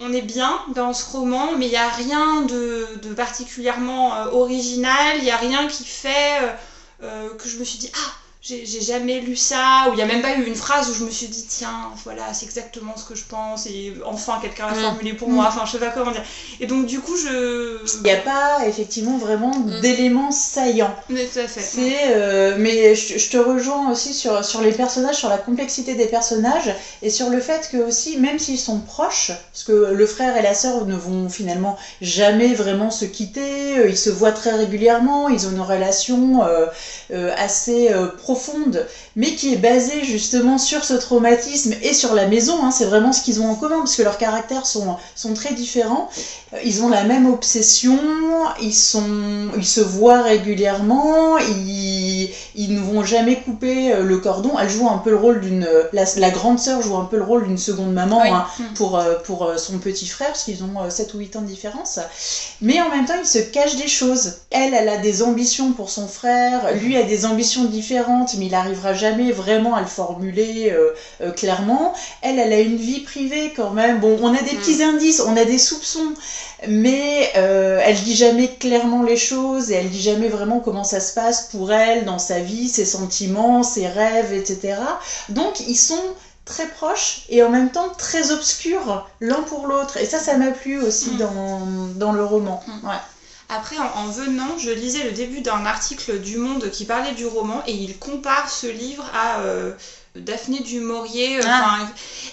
on 0.00 0.12
est 0.12 0.22
bien 0.22 0.58
dans 0.74 0.94
ce 0.94 1.04
roman, 1.04 1.56
mais 1.56 1.66
il 1.66 1.70
n'y 1.70 1.76
a 1.76 1.88
rien 1.88 2.42
de, 2.42 3.12
particulièrement 3.14 4.14
euh, 4.14 4.30
original, 4.30 5.16
il 5.18 5.24
n'y 5.24 5.30
a 5.30 5.36
rien 5.36 5.66
qui 5.66 5.84
fait 5.84 6.56
que 7.00 7.48
je 7.48 7.58
me 7.58 7.64
suis 7.64 7.78
dit 7.78 7.90
ah 7.94 8.12
j'ai 8.40 8.80
jamais 8.80 9.20
lu 9.20 9.34
ça, 9.34 9.86
ou 9.88 9.92
il 9.92 9.96
n'y 9.96 10.02
a 10.02 10.06
même 10.06 10.22
pas 10.22 10.36
eu 10.36 10.44
une 10.44 10.54
phrase 10.54 10.88
où 10.88 10.94
je 10.94 11.04
me 11.04 11.10
suis 11.10 11.26
dit, 11.26 11.44
tiens, 11.48 11.90
voilà, 12.04 12.32
c'est 12.32 12.46
exactement 12.46 12.96
ce 12.96 13.04
que 13.04 13.16
je 13.16 13.24
pense, 13.24 13.66
et 13.66 13.94
enfin 14.06 14.38
quelqu'un 14.40 14.68
l'a 14.68 14.74
mm. 14.74 14.82
formulé 14.82 15.12
pour 15.12 15.28
moi, 15.28 15.44
mm. 15.44 15.48
enfin 15.48 15.66
je 15.66 15.72
sais 15.72 15.78
pas 15.78 15.90
comment 15.90 16.12
dire. 16.12 16.22
Et 16.60 16.66
donc 16.66 16.86
du 16.86 17.00
coup, 17.00 17.16
je. 17.16 17.78
Il 17.96 18.02
n'y 18.04 18.12
a 18.12 18.16
pas 18.16 18.60
effectivement 18.66 19.18
vraiment 19.18 19.50
mm. 19.50 19.80
d'éléments 19.80 20.30
saillants. 20.30 20.94
Mais 21.08 21.26
tout 21.26 21.40
à 21.40 21.48
fait. 21.48 21.60
C'est, 21.60 22.14
euh, 22.14 22.56
mais 22.58 22.94
je, 22.94 23.28
te 23.28 23.36
rejoins 23.36 23.90
aussi 23.90 24.14
sur, 24.14 24.44
sur 24.44 24.60
les 24.60 24.72
personnages, 24.72 25.16
sur 25.16 25.28
la 25.28 25.38
complexité 25.38 25.94
des 25.94 26.06
personnages, 26.06 26.72
et 27.02 27.10
sur 27.10 27.30
le 27.30 27.40
fait 27.40 27.68
que 27.70 27.78
aussi, 27.78 28.18
même 28.18 28.38
s'ils 28.38 28.58
sont 28.58 28.78
proches, 28.78 29.32
parce 29.52 29.64
que 29.64 29.72
le 29.92 30.06
frère 30.06 30.36
et 30.36 30.42
la 30.42 30.54
sœur 30.54 30.86
ne 30.86 30.96
vont 30.96 31.28
finalement 31.28 31.76
jamais 32.00 32.54
vraiment 32.54 32.92
se 32.92 33.04
quitter, 33.04 33.78
euh, 33.78 33.88
ils 33.88 33.98
se 33.98 34.10
voient 34.10 34.32
très 34.32 34.52
régulièrement, 34.52 35.28
ils 35.28 35.48
ont 35.48 35.50
une 35.50 35.60
relation 35.60 36.44
euh, 36.44 37.32
assez 37.36 37.90
profonde 38.16 38.37
profonde, 38.38 38.86
mais 39.16 39.34
qui 39.34 39.52
est 39.52 39.56
basée 39.56 40.04
justement 40.04 40.58
sur 40.58 40.84
ce 40.84 40.94
traumatisme 40.94 41.74
et 41.82 41.92
sur 41.92 42.14
la 42.14 42.26
maison. 42.26 42.64
Hein. 42.64 42.70
c'est 42.70 42.84
vraiment 42.84 43.12
ce 43.12 43.22
qu'ils 43.22 43.40
ont 43.40 43.50
en 43.50 43.54
commun, 43.54 43.78
parce 43.78 43.96
que 43.96 44.02
leurs 44.02 44.18
caractères 44.18 44.66
sont, 44.66 44.96
sont 45.16 45.34
très 45.34 45.54
différents. 45.54 46.08
Euh, 46.52 46.58
ils 46.64 46.82
ont 46.82 46.88
la 46.88 47.04
même 47.04 47.26
obsession, 47.26 47.98
ils, 48.62 48.74
sont, 48.74 49.50
ils 49.56 49.66
se 49.66 49.80
voient 49.80 50.22
régulièrement, 50.22 51.36
ils, 51.38 52.30
ils 52.54 52.74
ne 52.74 52.80
vont 52.80 53.02
jamais 53.02 53.36
couper 53.36 53.92
euh, 53.92 54.02
le 54.02 54.18
cordon. 54.18 54.52
Elle 54.60 54.70
joue 54.70 54.88
un 54.88 54.98
peu 54.98 55.10
le 55.10 55.16
rôle 55.16 55.40
d'une... 55.40 55.66
La, 55.92 56.30
grande 56.30 56.58
sœur 56.58 56.82
joue 56.82 56.96
un 56.96 57.04
peu 57.04 57.16
le 57.16 57.24
rôle 57.24 57.46
d'une 57.46 57.58
seconde 57.58 57.92
maman 57.92 58.22
hein, 58.22 58.46
mm. 58.58 58.74
pour, 58.74 58.98
euh, 58.98 59.16
pour 59.24 59.52
son 59.56 59.78
petit 59.78 60.06
frère, 60.06 60.28
parce 60.28 60.44
qu'ils 60.44 60.62
ont 60.62 60.88
7 60.88 61.14
ou 61.14 61.18
8 61.18 61.36
ans 61.36 61.40
de 61.40 61.46
différence. 61.46 61.98
Mais 62.60 62.80
en 62.80 62.88
même 62.88 63.04
temps, 63.04 63.14
ils 63.18 63.26
se 63.26 63.38
cachent 63.38 63.76
des 63.76 63.88
choses. 63.88 64.34
Elle, 64.50 64.74
elle 64.74 64.88
a 64.88 64.98
des 64.98 65.22
ambitions 65.22 65.72
pour 65.72 65.90
son 65.90 66.06
frère, 66.06 66.72
lui 66.74 66.96
a 66.96 67.02
des 67.02 67.26
ambitions 67.26 67.64
différentes 67.64 68.17
mais 68.38 68.46
il 68.46 68.52
n'arrivera 68.52 68.94
jamais 68.94 69.32
vraiment 69.32 69.74
à 69.74 69.80
le 69.80 69.86
formuler 69.86 70.70
euh, 70.70 70.92
euh, 71.20 71.30
clairement. 71.32 71.94
Elle, 72.22 72.38
elle 72.38 72.52
a 72.52 72.60
une 72.60 72.76
vie 72.76 73.00
privée 73.00 73.52
quand 73.54 73.70
même. 73.70 74.00
Bon, 74.00 74.18
on 74.20 74.34
a 74.34 74.42
des 74.42 74.54
mm. 74.54 74.58
petits 74.58 74.82
indices, 74.82 75.20
on 75.20 75.36
a 75.36 75.44
des 75.44 75.58
soupçons, 75.58 76.14
mais 76.66 77.30
euh, 77.36 77.80
elle 77.84 78.00
dit 78.02 78.16
jamais 78.16 78.48
clairement 78.48 79.02
les 79.02 79.16
choses 79.16 79.70
et 79.70 79.74
elle 79.74 79.90
dit 79.90 80.02
jamais 80.02 80.28
vraiment 80.28 80.60
comment 80.60 80.84
ça 80.84 81.00
se 81.00 81.14
passe 81.14 81.48
pour 81.50 81.72
elle 81.72 82.04
dans 82.04 82.18
sa 82.18 82.40
vie, 82.40 82.68
ses 82.68 82.84
sentiments, 82.84 83.62
ses 83.62 83.86
rêves, 83.86 84.32
etc. 84.32 84.76
Donc 85.28 85.60
ils 85.60 85.76
sont 85.76 85.94
très 86.44 86.66
proches 86.66 87.24
et 87.28 87.42
en 87.42 87.50
même 87.50 87.70
temps 87.70 87.90
très 87.96 88.30
obscurs 88.32 89.06
l'un 89.20 89.42
pour 89.42 89.66
l'autre. 89.66 89.98
Et 89.98 90.06
ça, 90.06 90.18
ça 90.18 90.36
m'a 90.36 90.50
plu 90.50 90.80
aussi 90.80 91.10
mm. 91.10 91.18
dans, 91.18 91.66
dans, 91.96 92.12
le 92.12 92.24
roman. 92.24 92.62
Mm. 92.66 92.86
Ouais. 92.86 92.94
Après, 93.48 93.76
en, 93.78 94.08
venant, 94.08 94.58
je 94.58 94.70
lisais 94.70 95.04
le 95.04 95.12
début 95.12 95.40
d'un 95.40 95.64
article 95.64 96.18
du 96.18 96.36
Monde 96.36 96.70
qui 96.70 96.84
parlait 96.84 97.14
du 97.14 97.26
roman 97.26 97.62
et 97.66 97.72
il 97.72 97.98
compare 97.98 98.50
ce 98.50 98.66
livre 98.66 99.04
à 99.14 99.40
euh, 99.40 99.72
Daphné 100.16 100.60
du 100.60 100.80
Maurier. 100.80 101.38
Euh, 101.38 101.46
ah. 101.46 101.78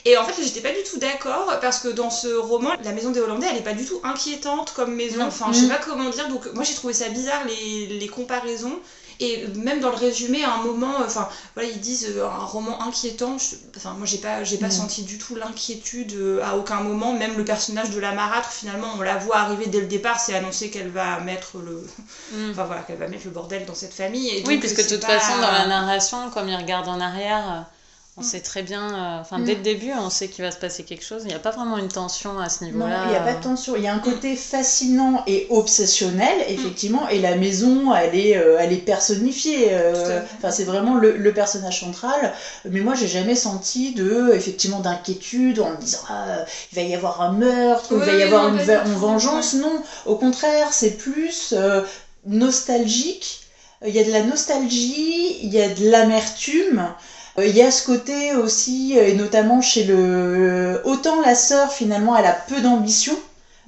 Et 0.04 0.18
en 0.18 0.26
fait, 0.26 0.44
j'étais 0.44 0.60
pas 0.60 0.74
du 0.74 0.84
tout 0.84 0.98
d'accord 0.98 1.58
parce 1.62 1.80
que 1.80 1.88
dans 1.88 2.10
ce 2.10 2.28
roman, 2.28 2.72
la 2.84 2.92
maison 2.92 3.12
des 3.12 3.22
Hollandais, 3.22 3.48
elle 3.50 3.58
est 3.58 3.64
pas 3.64 3.74
du 3.74 3.86
tout 3.86 4.02
inquiétante 4.04 4.74
comme 4.74 4.94
maison. 4.94 5.24
Enfin, 5.24 5.54
je 5.54 5.60
sais 5.60 5.66
mm. 5.68 5.70
pas 5.70 5.78
comment 5.78 6.10
dire. 6.10 6.28
Donc, 6.28 6.52
moi, 6.54 6.66
j'ai 6.66 6.74
trouvé 6.74 6.94
ça 6.94 7.08
bizarre 7.08 7.46
les, 7.46 7.88
les 7.88 8.08
comparaisons. 8.08 8.78
Et 9.20 9.48
même 9.56 9.80
dans 9.80 9.90
le 9.90 9.96
résumé, 9.96 10.44
à 10.44 10.54
un 10.54 10.64
moment, 10.64 10.96
enfin, 11.06 11.30
voilà, 11.54 11.70
ils 11.70 11.80
disent 11.80 12.08
euh, 12.16 12.26
un 12.26 12.46
roman 12.46 12.82
inquiétant. 12.82 13.38
enfin, 13.76 13.94
moi, 13.94 14.06
j'ai 14.06 14.18
pas, 14.18 14.44
j'ai 14.44 14.58
pas 14.58 14.70
senti 14.70 15.04
du 15.04 15.18
tout 15.18 15.36
l'inquiétude 15.36 16.14
euh, 16.14 16.44
à 16.44 16.56
aucun 16.56 16.82
moment. 16.82 17.14
Même 17.14 17.38
le 17.38 17.46
personnage 17.46 17.92
de 17.92 18.00
la 18.00 18.12
marâtre, 18.14 18.52
finalement, 18.52 18.88
on 18.98 19.02
la 19.02 19.18
voit 19.18 19.38
arriver 19.38 19.68
dès 19.68 19.82
le 19.82 19.88
départ, 19.88 20.20
c'est 20.20 20.36
annoncé 20.36 20.70
qu'elle 20.70 20.90
va 20.90 21.20
mettre 21.20 21.58
le, 21.58 21.88
mm. 22.34 22.52
enfin 22.52 22.66
voilà, 22.66 22.82
qu'elle 22.82 22.98
va 22.98 23.08
mettre 23.08 23.26
le 23.26 23.32
bordel 23.32 23.66
dans 23.66 23.76
cette 23.76 23.94
famille. 23.94 24.30
Et 24.30 24.44
oui, 24.48 24.58
puisque 24.58 24.84
de 24.84 24.96
toute 24.96 25.06
façon, 25.06 25.38
dans 25.40 25.52
la 25.52 25.68
narration, 25.68 26.30
comme 26.30 26.50
il 26.50 26.56
regarde 26.56 26.88
en 26.88 27.00
arrière 27.00 27.66
on 28.18 28.22
sait 28.22 28.40
très 28.40 28.64
bien, 28.64 28.94
euh, 28.94 29.20
enfin 29.20 29.40
dès 29.40 29.56
le 29.56 29.62
début, 29.62 29.92
on 29.92 30.10
sait 30.10 30.30
qu'il 30.30 30.46
va 30.46 30.52
se 30.52 30.58
passer 30.58 30.84
quelque 30.84 31.04
chose. 31.04 31.24
Il 31.26 31.28
n'y 31.28 31.34
a 31.34 31.40
pas 31.40 31.52
vraiment 31.52 31.78
une 31.78 31.90
tension 31.90 32.40
à 32.40 32.48
ce 32.48 32.64
niveau-là. 32.64 33.00
Non, 33.00 33.04
il 33.08 33.10
n'y 33.10 33.18
a 33.18 33.20
pas 33.20 33.34
de 33.34 33.44
tension. 33.44 33.76
Il 33.76 33.84
y 33.84 33.90
a 33.90 33.94
un 33.94 34.00
côté 34.00 34.38
fascinant 34.38 35.22
et 35.28 35.48
obsessionnel, 35.50 36.46
effectivement, 36.48 37.10
et 37.10 37.20
la 37.20 37.36
maison, 37.36 37.94
elle 37.94 38.16
est, 38.16 38.38
euh, 38.38 38.58
elle 38.58 38.72
est 38.72 38.78
personnifiée. 38.78 39.68
Euh, 39.72 40.22
enfin, 40.38 40.50
c'est 40.50 40.64
vraiment 40.64 40.96
le, 40.96 41.34
personnage 41.34 41.82
central. 41.82 42.34
Mais 42.64 42.80
moi, 42.80 42.94
j'ai 42.96 43.10
jamais 43.10 43.36
senti 43.36 43.92
de, 43.92 44.32
effectivement, 44.34 44.80
d'inquiétude 44.80 45.60
en 45.60 45.72
me 45.72 45.78
disant, 45.78 46.00
ah, 46.10 46.46
il 46.72 46.76
va 46.78 46.82
y 46.84 46.96
avoir 46.96 47.22
un 47.22 47.34
meurtre, 47.34 47.90
il 47.92 47.98
va 47.98 48.14
y 48.14 48.24
avoir 48.24 48.48
une, 48.48 48.94
vengeance. 48.94 49.56
Non, 49.56 49.84
au 50.06 50.16
contraire, 50.16 50.72
c'est 50.72 50.92
plus 50.92 51.54
nostalgique. 52.26 53.42
Il 53.86 53.94
y 53.94 54.00
a 54.00 54.06
de 54.06 54.12
la 54.12 54.24
nostalgie, 54.24 55.38
il 55.44 55.54
y 55.54 55.62
a 55.62 55.68
de 55.68 55.90
l'amertume. 55.90 56.88
Euh, 57.38 57.46
il 57.46 57.56
y 57.56 57.62
a 57.62 57.72
ce 57.72 57.86
côté 57.86 58.34
aussi, 58.34 58.98
euh, 58.98 59.08
et 59.08 59.14
notamment 59.14 59.62
chez 59.62 59.84
le... 59.84 60.82
Autant 60.86 61.22
la 61.22 61.36
sœur, 61.36 61.72
finalement, 61.72 62.16
elle 62.16 62.26
a 62.26 62.34
peu 62.34 62.62
d'ambition. 62.62 63.16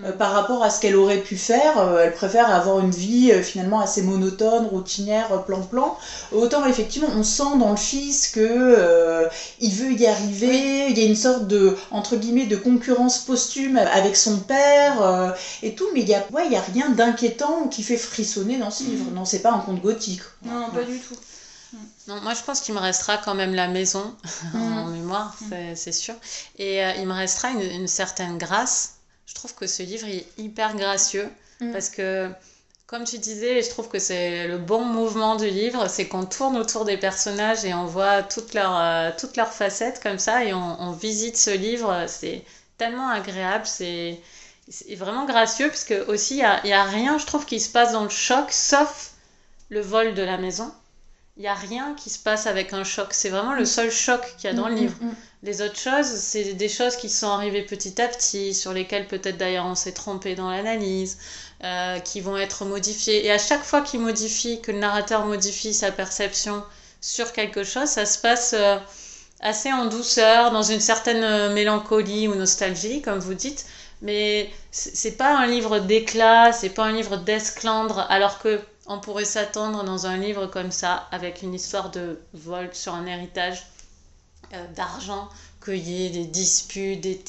Euh, 0.04 0.12
par 0.12 0.32
rapport 0.32 0.64
à 0.64 0.70
ce 0.70 0.80
qu'elle 0.80 0.96
aurait 0.96 1.22
pu 1.22 1.38
faire, 1.38 1.74
elle 2.00 2.14
préfère 2.14 2.54
avoir 2.54 2.82
une 2.82 2.92
vie 2.92 3.32
finalement 3.42 3.80
assez 3.80 4.04
monotone, 4.04 4.68
routinière, 4.68 5.44
plan-plan. 5.44 5.98
Autant 6.32 6.68
effectivement, 6.68 7.08
on 7.18 7.24
sent 7.24 7.58
dans 7.58 7.72
le 7.72 7.78
fils 7.78 8.28
que 8.28 9.28
il 9.60 9.74
veut 9.74 9.94
y 9.94 10.06
arriver. 10.06 10.90
Il 10.92 11.00
y 11.00 11.02
a 11.02 11.06
une 11.08 11.16
sorte 11.16 11.48
de 11.48 11.76
entre 11.90 12.16
guillemets 12.16 12.46
de 12.46 12.58
concurrence 12.58 13.18
posthume 13.18 13.78
avec 13.78 14.16
son 14.16 14.38
père 14.38 15.34
et 15.64 15.74
tout, 15.74 15.88
mais 15.96 16.02
il 16.02 16.10
y 16.10 16.14
a 16.14 16.24
ouais, 16.32 16.44
il 16.46 16.52
y 16.52 16.58
a 16.58 16.62
rien 16.62 16.92
d'inquiétant 16.92 17.68
qui 17.68 17.82
fait 17.82 17.98
frissonner 17.98 18.58
dans 18.58 18.70
ce 18.70 18.84
livre. 18.84 19.10
Mm. 19.10 19.16
Non, 19.16 19.26
c'est 19.26 19.42
pas 19.42 19.52
un 19.52 19.60
conte 19.62 19.82
gothique. 19.82 20.22
Non, 20.46 20.70
pas 20.70 20.84
du 20.84 21.00
tout. 21.00 21.16
Non, 22.08 22.22
moi 22.22 22.34
je 22.34 22.44
pense 22.44 22.62
qu'il 22.62 22.74
me 22.74 22.80
restera 22.80 23.18
quand 23.18 23.36
même 23.36 23.54
la 23.54 23.68
maison 23.68 24.16
en 24.54 24.86
mm. 24.86 24.92
mémoire, 24.92 25.36
mm. 25.42 25.76
c'est 25.76 25.92
sûr. 25.92 26.16
Et 26.58 26.84
euh, 26.84 26.94
il 26.98 27.08
me 27.08 27.14
restera 27.14 27.50
une, 27.50 27.88
certaine 27.88 28.38
grâce. 28.38 28.96
Je 29.26 29.34
trouve 29.34 29.54
que 29.54 29.68
ce 29.68 29.84
livre 29.84 30.08
est 30.08 30.26
hyper 30.38 30.76
gracieux 30.76 31.30
mm. 31.60 31.72
parce 31.72 31.90
que, 31.90 32.32
comme 32.86 33.04
tu 33.04 33.18
disais, 33.18 33.62
je 33.62 33.70
trouve 33.70 33.90
que 33.90 34.00
c'est 34.00 34.48
le 34.48 34.58
bon 34.58 34.86
mouvement 34.86 35.36
du 35.36 35.50
livre, 35.50 35.90
c'est 35.90 36.08
qu'on 36.08 36.26
tourne 36.26 36.58
autour 36.58 36.86
des 36.86 36.98
personnages 36.98 37.66
et 37.66 37.74
on 37.74 37.86
voit 37.86 38.24
toutes 38.24 38.54
leurs, 38.54 38.78
euh, 38.78 39.12
toutes 39.18 39.36
leurs 39.36 39.52
facettes 39.52 40.02
comme 40.02 40.20
ça 40.20 40.46
et 40.46 40.54
on, 40.54 40.92
visite 40.92 41.36
ce 41.36 41.52
livre. 41.52 42.06
C'est 42.08 42.44
tellement 42.78 43.10
agréable, 43.10 43.66
c'est 43.66 44.22
vraiment 44.96 45.26
gracieux 45.26 45.68
parce 45.68 45.84
que 45.84 46.10
aussi 46.10 46.36
il 46.36 46.38
n'y 46.38 46.44
a, 46.44 46.66
y 46.66 46.74
a 46.74 46.84
rien, 46.84 47.18
je 47.18 47.26
trouve, 47.26 47.46
qui 47.46 47.60
se 47.60 47.70
passe 47.70 47.92
dans 47.92 48.04
le 48.04 48.10
choc 48.10 48.52
sauf 48.52 49.12
le 49.70 49.82
vol 49.82 50.14
de 50.14 50.22
la 50.22 50.38
maison 50.38 50.72
il 51.38 51.42
n'y 51.42 51.48
a 51.48 51.54
rien 51.54 51.94
qui 51.94 52.10
se 52.10 52.18
passe 52.18 52.48
avec 52.48 52.74
un 52.74 52.84
choc. 52.84 53.10
C'est 53.12 53.30
vraiment 53.30 53.54
le 53.54 53.66
seul 53.66 53.92
choc 53.92 54.22
qu'il 54.38 54.50
y 54.50 54.54
a 54.54 54.56
dans 54.56 54.68
le 54.68 54.74
mm, 54.74 54.78
mm, 54.78 54.82
livre. 54.82 54.96
Mm. 55.02 55.12
Les 55.44 55.62
autres 55.62 55.80
choses, 55.80 56.08
c'est 56.08 56.54
des 56.56 56.68
choses 56.68 56.96
qui 56.96 57.10
sont 57.10 57.30
arrivées 57.30 57.62
petit 57.62 58.02
à 58.02 58.08
petit, 58.08 58.56
sur 58.56 58.74
lesquelles 58.74 59.08
peut-être 59.08 59.38
d'ailleurs 59.38 59.68
on 59.68 59.76
s'est 59.76 59.92
trompé 59.92 60.34
dans 60.34 60.50
l'analyse, 60.50 61.20
euh, 61.64 62.00
qui 62.00 62.22
vont 62.22 62.38
être 62.38 62.66
modifiées. 62.66 63.24
Et 63.24 63.32
à 63.32 63.38
chaque 63.38 63.64
fois 63.64 63.82
qu'il 63.82 64.00
modifie, 64.00 64.62
que 64.62 64.72
le 64.72 64.80
narrateur 64.80 65.26
modifie 65.26 65.76
sa 65.76 65.92
perception 65.92 66.64
sur 67.02 67.32
quelque 67.34 67.64
chose, 67.64 67.88
ça 67.88 68.08
se 68.08 68.18
passe 68.18 68.56
euh, 68.58 68.78
assez 69.40 69.72
en 69.72 69.86
douceur, 69.86 70.50
dans 70.50 70.64
une 70.64 70.80
certaine 70.80 71.24
euh, 71.24 71.54
mélancolie 71.54 72.28
ou 72.28 72.34
nostalgie, 72.34 73.04
comme 73.04 73.20
vous 73.20 73.36
dites. 73.36 73.68
Mais 74.02 74.50
c'est 74.72 75.18
pas 75.18 75.38
un 75.38 75.46
livre 75.46 75.80
d'éclat, 75.80 76.52
c'est 76.52 76.70
pas 76.70 76.86
un 76.86 76.94
livre 76.94 77.18
d'esclandre, 77.18 78.06
alors 78.10 78.40
que 78.40 78.60
on 78.88 79.00
pourrait 79.00 79.26
s'attendre 79.26 79.84
dans 79.84 80.08
un 80.08 80.18
livre 80.18 80.48
comme 80.48 80.72
ça, 80.72 81.08
avec 81.12 81.42
une 81.42 81.54
histoire 81.54 81.92
de 81.92 82.20
vol 82.34 82.70
sur 82.74 82.94
un 82.94 83.06
héritage 83.06 83.66
euh, 84.54 84.66
d'argent, 84.76 85.28
qu'il 85.64 85.88
y 85.88 86.06
ait 86.06 86.10
des 86.10 86.26
disputes, 86.26 87.02
des, 87.02 87.22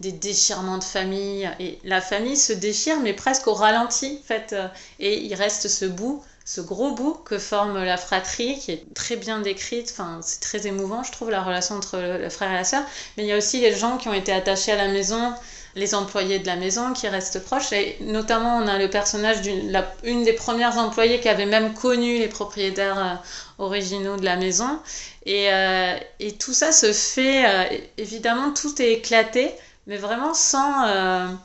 des, 0.00 0.12
déchirements 0.12 0.78
de 0.78 0.84
famille. 0.84 1.50
Et 1.60 1.78
la 1.84 2.00
famille 2.00 2.36
se 2.36 2.54
déchire, 2.54 2.98
mais 3.00 3.12
presque 3.12 3.46
au 3.46 3.52
ralenti, 3.52 4.18
en 4.22 4.26
fait. 4.26 4.54
Euh, 4.54 4.68
et 4.98 5.22
il 5.22 5.34
reste 5.34 5.68
ce 5.68 5.84
bout, 5.84 6.24
ce 6.46 6.62
gros 6.62 6.92
bout 6.94 7.12
que 7.26 7.38
forme 7.38 7.84
la 7.84 7.98
fratrie, 7.98 8.58
qui 8.58 8.72
est 8.72 8.94
très 8.94 9.16
bien 9.16 9.40
décrite. 9.40 9.90
Enfin, 9.92 10.20
c'est 10.22 10.40
très 10.40 10.66
émouvant, 10.66 11.02
je 11.02 11.12
trouve, 11.12 11.28
la 11.28 11.42
relation 11.42 11.74
entre 11.74 11.98
le 11.98 12.30
frère 12.30 12.50
et 12.50 12.54
la 12.54 12.64
sœur. 12.64 12.82
Mais 13.16 13.24
il 13.24 13.26
y 13.26 13.32
a 13.32 13.36
aussi 13.36 13.60
les 13.60 13.76
gens 13.76 13.98
qui 13.98 14.08
ont 14.08 14.14
été 14.14 14.32
attachés 14.32 14.72
à 14.72 14.76
la 14.76 14.88
maison, 14.88 15.34
les 15.76 15.94
employés 15.94 16.38
de 16.38 16.46
la 16.46 16.56
maison 16.56 16.94
qui 16.94 17.06
restent 17.06 17.44
proches. 17.44 17.72
Et 17.72 17.98
notamment, 18.00 18.56
on 18.56 18.66
a 18.66 18.78
le 18.78 18.88
personnage 18.88 19.42
d'une 19.42 19.84
une 20.02 20.24
des 20.24 20.32
premières 20.32 20.78
employées 20.78 21.20
qui 21.20 21.28
avait 21.28 21.46
même 21.46 21.74
connu 21.74 22.18
les 22.18 22.28
propriétaires 22.28 22.98
euh, 22.98 23.62
originaux 23.64 24.16
de 24.16 24.24
la 24.24 24.36
maison. 24.36 24.80
Et, 25.26 25.52
euh, 25.52 25.96
et, 26.18 26.32
tout 26.32 26.54
ça 26.54 26.72
se 26.72 26.92
fait, 26.92 27.46
euh, 27.46 27.78
évidemment, 27.98 28.52
tout 28.52 28.80
est 28.80 28.92
éclaté, 28.92 29.52
mais 29.86 29.98
vraiment 29.98 30.32
sans, 30.32 31.36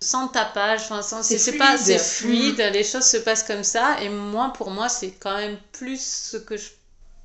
sans 0.00 0.28
tapage. 0.28 0.82
Enfin, 0.88 1.22
c'est, 1.22 1.58
pas 1.58 1.76
c'est 1.76 1.98
fluide, 1.98 2.58
mm. 2.58 2.72
les 2.72 2.84
choses 2.84 3.04
se 3.04 3.16
passent 3.16 3.42
comme 3.42 3.64
ça. 3.64 3.96
Et 4.00 4.08
moi, 4.08 4.52
pour 4.56 4.70
moi, 4.70 4.88
c'est 4.88 5.10
quand 5.10 5.36
même 5.36 5.58
plus 5.72 6.00
ce 6.00 6.36
que 6.36 6.56
je 6.56 6.68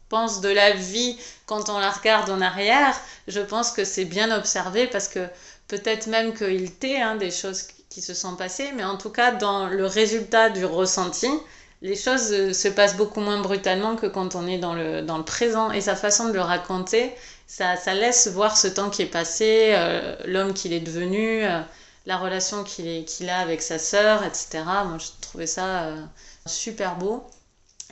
pense 0.10 0.42
de 0.42 0.50
la 0.50 0.72
vie 0.72 1.18
quand 1.46 1.70
on 1.70 1.78
la 1.78 1.92
regarde 1.92 2.30
en 2.30 2.42
arrière. 2.42 3.00
Je 3.28 3.42
pense 3.42 3.72
que 3.72 3.84
c'est 3.84 4.06
bien 4.06 4.36
observé 4.36 4.88
parce 4.88 5.08
que 5.08 5.28
peut-être 5.68 6.08
même 6.08 6.34
qu'il 6.34 6.74
tait 6.74 7.02
hein, 7.02 7.16
des 7.16 7.32
choses 7.32 7.64
qui 7.90 8.02
se 8.02 8.14
sont 8.14 8.36
passées, 8.36 8.72
mais 8.76 8.84
en 8.84 8.98
tout 8.98 9.10
cas, 9.10 9.32
dans 9.32 9.68
le 9.68 9.86
résultat 9.86 10.50
du 10.50 10.66
ressenti, 10.66 11.30
les 11.82 11.96
choses 11.96 12.32
euh, 12.32 12.54
se 12.54 12.68
passent 12.68 12.98
beaucoup 12.98 13.20
moins 13.22 13.40
brutalement 13.42 13.96
que 13.96 14.08
quand 14.08 14.36
on 14.36 14.48
est 14.48 14.58
dans 14.58 14.74
le, 14.74 15.02
dans 15.02 15.18
le 15.18 15.24
présent. 15.24 15.72
Et 15.72 15.82
sa 15.82 15.96
façon 15.96 16.28
de 16.30 16.34
le 16.34 16.42
raconter, 16.42 17.14
ça, 17.46 17.76
ça 17.76 17.94
laisse 17.94 18.28
voir 18.28 18.58
ce 18.58 18.68
temps 18.68 18.90
qui 18.90 19.04
est 19.04 19.06
passé, 19.06 19.72
euh, 19.74 20.16
l'homme 20.26 20.54
qu'il 20.54 20.74
est 20.74 20.80
devenu, 20.80 21.44
euh, 21.46 21.62
la 22.06 22.18
relation 22.18 22.64
qu'il 22.64 23.30
a 23.30 23.38
avec 23.40 23.62
sa 23.62 23.78
sœur, 23.80 24.24
etc. 24.24 24.64
Moi, 24.86 24.98
je 24.98 25.08
trouvais 25.22 25.48
ça 25.48 25.94
super 26.46 26.96
beau. 26.96 27.28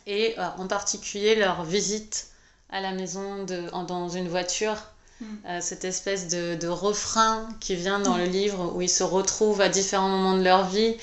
Et 0.08 0.36
en 0.38 0.67
particulier 0.67 1.36
leur 1.36 1.65
visite 1.65 2.27
à 2.70 2.79
la 2.79 2.94
maison 2.94 3.44
dans 3.44 4.08
une 4.08 4.29
voiture. 4.29 4.77
Mm. 5.22 5.62
cette 5.62 5.86
espèce 5.86 6.27
de, 6.27 6.55
de, 6.55 6.67
refrain 6.67 7.48
qui 7.62 7.75
vient 7.75 8.00
dans 8.00 8.17
le 8.17 8.25
livre 8.25 8.74
où 8.75 8.81
ils 8.81 8.89
se 8.89 9.03
retrouvent 9.03 9.62
à 9.62 9.69
différents 9.69 10.10
moments 10.10 10.38
de 10.38 10.43
leur 10.43 10.67
vie 10.67 10.98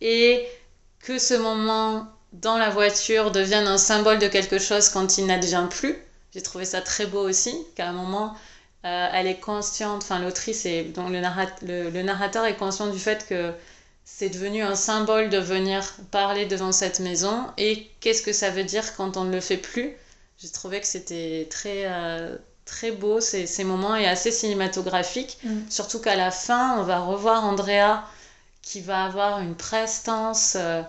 et 0.00 0.48
que 1.00 1.18
ce 1.18 1.34
moment 1.34 2.08
dans 2.32 2.58
la 2.58 2.70
voiture 2.70 3.30
devienne 3.30 3.66
un 3.66 3.78
symbole 3.78 4.18
de 4.18 4.28
quelque 4.28 4.58
chose 4.58 4.88
quand 4.88 5.18
il 5.18 5.26
n'advient 5.26 5.66
plus. 5.70 5.96
J'ai 6.34 6.42
trouvé 6.42 6.64
ça 6.64 6.80
très 6.80 7.06
beau 7.06 7.26
aussi, 7.26 7.56
qu'à 7.74 7.88
un 7.88 7.92
moment, 7.92 8.34
euh, 8.84 9.08
elle 9.12 9.26
est 9.26 9.40
consciente, 9.40 10.02
enfin 10.02 10.20
l'autrice 10.20 10.66
et 10.66 10.84
donc 10.84 11.10
le, 11.10 11.90
le, 11.90 12.02
narrateur 12.02 12.44
est 12.44 12.56
conscient 12.56 12.88
du 12.88 12.98
fait 12.98 13.26
que 13.26 13.52
c'est 14.04 14.28
devenu 14.28 14.62
un 14.62 14.74
symbole 14.74 15.30
de 15.30 15.38
venir 15.38 15.82
parler 16.10 16.46
devant 16.46 16.72
cette 16.72 17.00
maison 17.00 17.46
et 17.56 17.90
qu'est-ce 18.00 18.22
que 18.22 18.32
ça 18.32 18.50
veut 18.50 18.64
dire 18.64 18.94
quand 18.96 19.16
on 19.16 19.24
ne 19.24 19.32
le 19.32 19.40
fait 19.40 19.56
plus. 19.56 19.96
J'ai 20.38 20.50
trouvé 20.50 20.80
que 20.80 20.86
c'était 20.86 21.48
très, 21.50 21.86
euh, 21.86 22.36
très 22.68 22.92
beau 22.92 23.20
ces, 23.20 23.46
ces, 23.46 23.64
moments 23.64 23.96
et 23.96 24.06
assez 24.06 24.30
cinématographique, 24.30 25.38
mm. 25.42 25.70
surtout 25.70 26.00
qu'à 26.00 26.14
la 26.14 26.30
fin, 26.30 26.78
on 26.78 26.82
va 26.84 27.00
revoir 27.00 27.44
Andrea 27.44 28.04
qui 28.62 28.80
va 28.80 29.04
avoir 29.04 29.40
une 29.40 29.56
prestance. 29.56 30.56
Euh, 30.56 30.82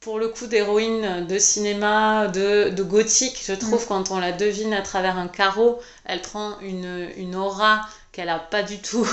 pour 0.00 0.18
le 0.18 0.26
coup 0.26 0.48
d'héroïne 0.48 1.26
de 1.28 1.38
cinéma, 1.38 2.26
de, 2.26 2.70
de, 2.70 2.82
gothique, 2.82 3.40
je 3.46 3.52
trouve, 3.52 3.84
mm. 3.84 3.86
quand 3.86 4.10
on 4.10 4.18
la 4.18 4.32
devine 4.32 4.74
à 4.74 4.82
travers 4.82 5.16
un 5.16 5.28
carreau, 5.28 5.80
elle 6.04 6.20
prend 6.22 6.58
une, 6.58 7.08
une 7.16 7.36
aura 7.36 7.82
qu'elle 8.10 8.26
n'a 8.26 8.40
pas 8.40 8.62
du 8.64 8.78
tout. 8.78 9.08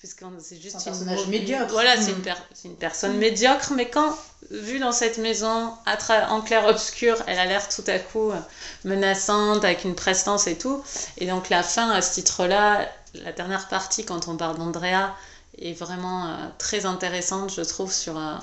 Puisque 0.00 0.24
c'est 0.38 0.58
juste 0.58 0.76
un 0.76 0.80
personnage 0.80 1.26
médiocre. 1.26 1.70
Voilà, 1.72 1.94
c'est 2.00 2.12
une, 2.12 2.18
mm. 2.18 2.34
une, 2.64 2.76
personne 2.76 3.18
médiocre, 3.18 3.72
mais 3.76 3.90
quand, 3.90 4.16
vue 4.50 4.78
dans 4.78 4.92
cette 4.92 5.18
maison, 5.18 5.74
en 6.08 6.40
clair-obscur, 6.40 7.22
elle 7.26 7.38
a 7.38 7.44
l'air 7.44 7.68
tout 7.68 7.84
à 7.86 7.98
coup 7.98 8.30
euh, 8.30 8.40
menaçante, 8.84 9.62
avec 9.62 9.84
une 9.84 9.94
prestance 9.94 10.46
et 10.46 10.56
tout. 10.56 10.82
Et 11.18 11.26
donc 11.26 11.50
la 11.50 11.62
fin, 11.62 11.90
à 11.90 12.00
ce 12.00 12.14
titre-là, 12.14 12.88
la 13.12 13.32
dernière 13.32 13.68
partie, 13.68 14.06
quand 14.06 14.26
on 14.26 14.38
parle 14.38 14.56
d'Andrea, 14.56 15.14
est 15.58 15.74
vraiment 15.74 16.28
euh, 16.28 16.46
très 16.56 16.86
intéressante, 16.86 17.52
je 17.52 17.60
trouve, 17.60 17.92
sur... 17.92 18.16
Euh, 18.16 18.36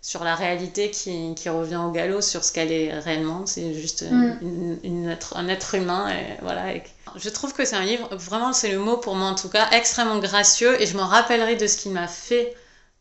sur 0.00 0.22
la 0.24 0.34
réalité 0.34 0.90
qui, 0.90 1.34
qui, 1.34 1.48
revient 1.48 1.76
au 1.84 1.90
galop, 1.90 2.20
sur 2.20 2.44
ce 2.44 2.52
qu'elle 2.52 2.70
est 2.70 2.96
réellement. 2.98 3.46
C'est 3.46 3.74
juste 3.74 4.04
mm. 4.08 4.78
une, 4.84 5.08
être, 5.08 5.36
un 5.36 5.48
être 5.48 5.74
humain. 5.74 6.08
Et 6.10 6.36
voilà. 6.42 6.74
je 7.16 7.28
trouve 7.28 7.52
que 7.52 7.64
c'est 7.64 7.76
un 7.76 7.84
livre, 7.84 8.08
vraiment 8.14 8.52
c'est 8.52 8.70
le 8.70 8.78
mot 8.78 8.96
pour 8.96 9.16
moi 9.16 9.28
en 9.28 9.34
tout 9.34 9.48
cas, 9.48 9.68
extrêmement 9.70 10.18
gracieux 10.18 10.80
et 10.80 10.86
je 10.86 10.96
me 10.96 11.02
rappellerai 11.02 11.56
de 11.56 11.66
ce 11.66 11.76
qu'il 11.76 11.92
m'a 11.92 12.06
fait 12.06 12.54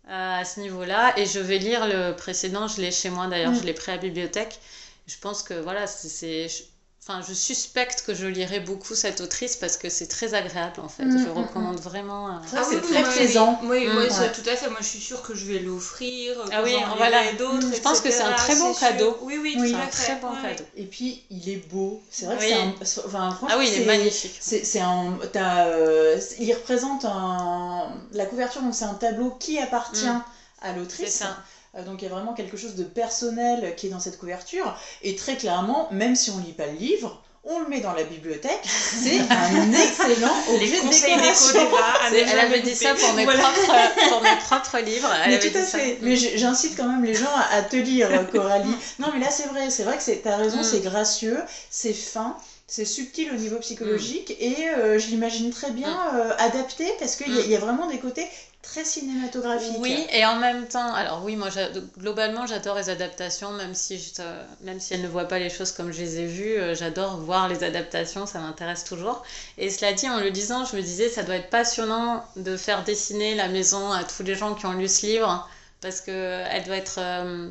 euh, 0.09 0.41
à 0.41 0.45
ce 0.45 0.59
niveau-là. 0.59 1.13
Et 1.17 1.25
je 1.25 1.39
vais 1.39 1.59
lire 1.59 1.87
le 1.87 2.15
précédent, 2.15 2.67
je 2.67 2.81
l'ai 2.81 2.91
chez 2.91 3.09
moi 3.09 3.27
d'ailleurs, 3.27 3.51
mm. 3.51 3.59
je 3.59 3.63
l'ai 3.63 3.73
pris 3.73 3.91
à 3.91 3.95
la 3.95 4.01
bibliothèque. 4.01 4.59
Je 5.05 5.15
pense 5.21 5.43
que 5.43 5.53
voilà, 5.53 5.87
c'est 5.87 6.47
Enfin, 7.09 7.21
je 7.25 7.33
suspecte 7.33 8.03
que 8.05 8.13
je 8.13 8.25
lirai 8.25 8.59
beaucoup 8.59 8.93
cette 8.93 9.21
autrice 9.21 9.55
parce 9.55 9.77
que 9.77 9.89
c'est 9.89 10.07
très 10.07 10.33
agréable 10.33 10.81
en 10.81 10.89
fait. 10.89 11.05
Mm, 11.05 11.23
je 11.23 11.29
mm, 11.29 11.37
recommande 11.37 11.77
mm. 11.79 11.81
vraiment. 11.81 12.27
Euh, 12.27 12.39
ah, 12.53 12.63
c'est 12.69 12.81
très 12.81 13.01
plaisant. 13.01 13.61
Oui, 13.63 13.87
oui, 13.87 14.07
tout 14.35 14.49
à 14.49 14.57
fait. 14.57 14.69
Moi, 14.69 14.79
je 14.81 14.87
suis 14.87 14.99
sûre 14.99 15.21
que 15.21 15.33
je 15.33 15.45
vais 15.45 15.59
l'offrir. 15.59 16.35
Ah 16.51 16.63
oui, 16.65 16.75
voilà. 16.97 17.31
d'autres. 17.33 17.73
Je 17.73 17.79
pense 17.79 18.01
que 18.01 18.11
c'est 18.11 18.23
un 18.23 18.33
très 18.33 18.57
bon 18.57 18.73
cadeau. 18.73 19.17
Oui, 19.21 19.39
oui, 19.41 19.55
oui 19.57 19.73
un 19.73 19.87
très 19.87 20.15
bon 20.15 20.31
cadeau. 20.41 20.65
Et 20.75 20.83
puis, 20.83 21.23
il 21.29 21.47
est 21.47 21.65
beau. 21.69 22.01
C'est 22.11 22.25
vrai 22.25 22.35
que 22.35 22.43
c'est 22.43 22.99
un. 22.99 23.05
Enfin, 23.05 23.39
ah 23.49 23.55
oui, 23.57 23.69
il 23.73 23.83
est, 23.83 23.85
magnifique. 23.85 24.37
C'est 24.41 24.81
un. 24.81 25.17
Euh, 25.37 26.19
il 26.39 26.53
représente 26.53 27.05
un. 27.05 27.87
La 28.11 28.25
couverture, 28.25 28.61
donc 28.61 28.75
c'est 28.75 28.83
un 28.83 28.95
tableau 28.95 29.31
qui 29.39 29.59
appartient 29.59 30.05
à 30.61 30.73
l'autrice. 30.73 31.05
C'est 31.05 31.23
ça. 31.23 31.37
Euh, 31.75 31.83
donc 31.83 32.01
il 32.01 32.05
y 32.05 32.07
a 32.07 32.11
vraiment 32.11 32.33
quelque 32.33 32.57
chose 32.57 32.75
de 32.75 32.83
personnel 32.83 33.75
qui 33.75 33.87
est 33.87 33.89
dans 33.89 33.99
cette 33.99 34.17
couverture. 34.17 34.77
Et 35.01 35.15
très 35.15 35.35
clairement, 35.35 35.89
même 35.91 36.15
si 36.15 36.31
on 36.31 36.37
ne 36.37 36.45
lit 36.45 36.53
pas 36.53 36.67
le 36.67 36.77
livre, 36.77 37.21
on 37.49 37.59
le 37.59 37.67
met 37.69 37.79
dans 37.79 37.93
la 37.93 38.03
bibliothèque. 38.03 38.59
C'est 38.63 39.19
un 39.19 39.71
excellent 39.71 40.35
objet 40.53 40.81
de 40.81 40.89
décoration. 40.89 41.59
Elle 42.11 42.39
avait 42.39 42.61
dit 42.61 42.75
ça 42.75 42.93
pour 42.93 43.13
mes, 43.13 43.25
propres, 43.25 44.09
pour 44.09 44.21
mes 44.21 44.35
propres 44.45 44.79
livres. 44.79 45.09
mais 45.27 45.39
tout 45.39 45.57
à 45.57 45.63
fait. 45.63 45.97
Mais 46.01 46.15
j'incite 46.15 46.75
quand 46.75 46.87
même 46.87 47.03
les 47.03 47.15
gens 47.15 47.33
à, 47.51 47.61
te 47.61 47.75
lire, 47.75 48.09
Coralie. 48.31 48.75
non, 48.99 49.07
mais 49.13 49.19
là, 49.19 49.31
c'est 49.31 49.47
vrai. 49.47 49.69
C'est 49.69 49.83
vrai 49.83 49.97
que 49.97 50.03
tu 50.03 50.27
as 50.27 50.37
raison, 50.37 50.59
mm. 50.59 50.63
c'est 50.63 50.81
gracieux, 50.81 51.39
c'est 51.69 51.93
fin. 51.93 52.37
C'est 52.69 52.83
subtil 52.83 53.31
au 53.31 53.35
niveau 53.37 53.59
psychologique 53.59 54.29
mm. 54.29 54.43
et 54.43 54.69
euh, 54.69 54.99
je 54.99 55.07
l'imagine 55.07 55.51
très 55.51 55.71
bien 55.71 55.89
mm. 55.89 56.15
euh, 56.15 56.31
adapté 56.37 56.85
parce 56.99 57.15
qu'il 57.15 57.33
y, 57.33 57.49
y, 57.49 57.55
a 57.55 57.59
vraiment 57.59 57.87
des 57.87 57.97
côtés 57.97 58.27
très 58.67 58.83
cinématographique. 58.83 59.77
Oui, 59.79 60.05
et 60.11 60.25
en 60.25 60.37
même 60.37 60.67
temps, 60.67 60.93
alors 60.93 61.23
oui, 61.23 61.35
moi 61.35 61.49
globalement 61.97 62.45
j'adore 62.45 62.75
les 62.75 62.89
adaptations, 62.89 63.51
même 63.51 63.73
si, 63.73 63.97
je, 63.97 64.21
elles 64.91 65.01
ne 65.01 65.07
voient 65.07 65.27
pas 65.27 65.39
les 65.39 65.49
choses 65.49 65.71
comme 65.71 65.91
je 65.91 65.99
les 65.99 66.19
ai 66.19 66.25
vues, 66.25 66.57
euh, 66.57 66.75
j'adore 66.75 67.17
voir 67.17 67.47
les 67.47 67.63
adaptations, 67.63 68.25
ça 68.25 68.39
m'intéresse 68.39 68.83
toujours. 68.83 69.23
Et 69.57 69.69
cela 69.69 69.93
dit, 69.93 70.09
en 70.09 70.19
le 70.19 70.31
disant, 70.31 70.65
je 70.65 70.75
me 70.75 70.81
disais, 70.81 71.09
ça 71.09 71.23
doit 71.23 71.35
être 71.35 71.49
passionnant 71.49 72.25
de 72.35 72.57
faire 72.57 72.83
dessiner 72.83 73.35
la 73.35 73.47
maison 73.47 73.91
à 73.91 74.03
tous 74.03 74.23
les 74.23 74.35
gens 74.35 74.53
qui 74.53 74.65
ont 74.65 74.73
lu 74.73 74.87
ce 74.87 75.05
livre, 75.05 75.49
parce 75.81 76.01
qu'elle 76.01 76.63
doit 76.65 76.77
être... 76.77 76.99
Euh, 76.99 77.49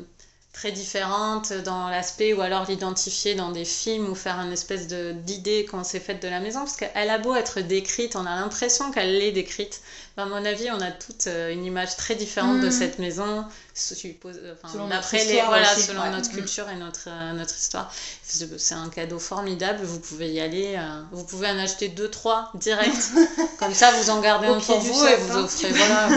très 0.57 0.71
différente 0.71 1.53
dans 1.53 1.87
l'aspect 1.87 2.33
ou 2.33 2.41
alors 2.41 2.65
l'identifier 2.67 3.35
dans 3.35 3.51
des 3.51 3.63
films 3.63 4.09
ou 4.09 4.15
faire 4.15 4.39
une 4.39 4.51
espèce 4.51 4.87
d'idée 4.87 5.65
qu'on 5.65 5.83
s'est 5.83 5.99
faite 5.99 6.19
de 6.19 6.27
la 6.27 6.39
maison 6.39 6.61
parce 6.61 6.77
qu'elle 6.77 7.11
a 7.11 7.19
beau 7.19 7.35
être 7.35 7.61
décrite, 7.61 8.15
on 8.15 8.25
a 8.25 8.35
l'impression 8.35 8.91
qu'elle 8.91 9.19
l'est 9.19 9.31
décrite. 9.31 9.81
à 10.17 10.25
mon 10.25 10.43
avis, 10.43 10.71
on 10.71 10.81
a 10.81 10.89
toute 10.89 11.27
euh, 11.27 11.53
une 11.53 11.63
image 11.63 11.95
très 11.95 12.15
différente 12.15 12.59
de 12.59 12.69
mm. 12.69 12.71
cette 12.71 12.97
maison, 12.97 13.45
suppose, 13.75 14.39
enfin, 14.51 14.73
selon 14.73 14.89
après 14.89 15.23
les, 15.25 15.41
voilà, 15.41 15.75
selon 15.75 16.09
notre 16.09 16.31
mm. 16.31 16.33
culture 16.33 16.67
et 16.69 16.75
notre, 16.75 17.07
euh, 17.07 17.33
notre 17.33 17.55
histoire. 17.55 17.93
C'est 18.23 18.73
un 18.73 18.89
cadeau 18.89 19.19
formidable, 19.19 19.83
vous 19.83 19.99
pouvez 19.99 20.31
y 20.31 20.39
aller, 20.39 20.75
euh, 20.75 21.03
vous 21.11 21.23
pouvez 21.23 21.49
en 21.49 21.59
acheter 21.59 21.89
deux, 21.89 22.09
trois 22.09 22.49
direct. 22.55 23.11
Comme 23.59 23.75
ça, 23.75 23.91
vous 23.91 24.09
en 24.09 24.21
gardez 24.21 24.47
un 24.47 24.59
pour 24.59 24.79
vous 24.79 25.05
et 25.05 25.17
vous 25.17 25.37
offrez. 25.37 25.69
Voilà. 25.69 26.09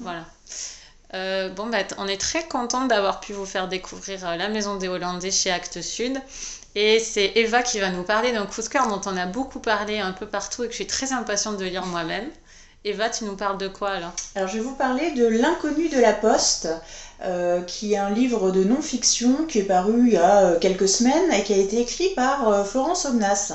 voilà. 0.00 0.24
Euh, 1.14 1.48
bon, 1.48 1.66
bah, 1.66 1.78
on 1.96 2.06
est 2.06 2.20
très 2.20 2.44
content 2.44 2.86
d'avoir 2.86 3.20
pu 3.20 3.32
vous 3.32 3.46
faire 3.46 3.68
découvrir 3.68 4.26
euh, 4.26 4.36
la 4.36 4.48
Maison 4.48 4.76
des 4.76 4.88
Hollandais 4.88 5.30
chez 5.30 5.50
Actes 5.50 5.80
Sud. 5.80 6.20
Et 6.74 7.00
c'est 7.00 7.32
Eva 7.36 7.62
qui 7.62 7.80
va 7.80 7.90
nous 7.90 8.02
parler 8.02 8.32
d'un 8.32 8.46
coup 8.46 8.60
de 8.60 8.68
cœur 8.68 8.88
dont 8.88 9.00
on 9.06 9.16
a 9.16 9.26
beaucoup 9.26 9.58
parlé 9.58 9.98
un 9.98 10.12
peu 10.12 10.26
partout 10.26 10.64
et 10.64 10.66
que 10.66 10.72
je 10.72 10.76
suis 10.76 10.86
très 10.86 11.12
impatiente 11.12 11.56
de 11.56 11.64
lire 11.64 11.86
moi-même. 11.86 12.28
Eva, 12.84 13.08
tu 13.08 13.24
nous 13.24 13.36
parles 13.36 13.58
de 13.58 13.68
quoi 13.68 13.90
alors? 13.90 14.12
Alors, 14.34 14.48
je 14.48 14.54
vais 14.54 14.62
vous 14.62 14.74
parler 14.74 15.10
de 15.12 15.26
L'inconnu 15.26 15.88
de 15.88 15.98
la 15.98 16.12
Poste, 16.12 16.68
euh, 17.24 17.62
qui 17.62 17.94
est 17.94 17.98
un 17.98 18.10
livre 18.10 18.50
de 18.52 18.62
non-fiction 18.62 19.46
qui 19.48 19.58
est 19.58 19.64
paru 19.64 20.06
il 20.06 20.12
y 20.12 20.16
a 20.16 20.56
quelques 20.60 20.88
semaines 20.88 21.32
et 21.32 21.42
qui 21.42 21.54
a 21.54 21.56
été 21.56 21.80
écrit 21.80 22.10
par 22.14 22.66
Florence 22.66 23.06
Omnas. 23.06 23.54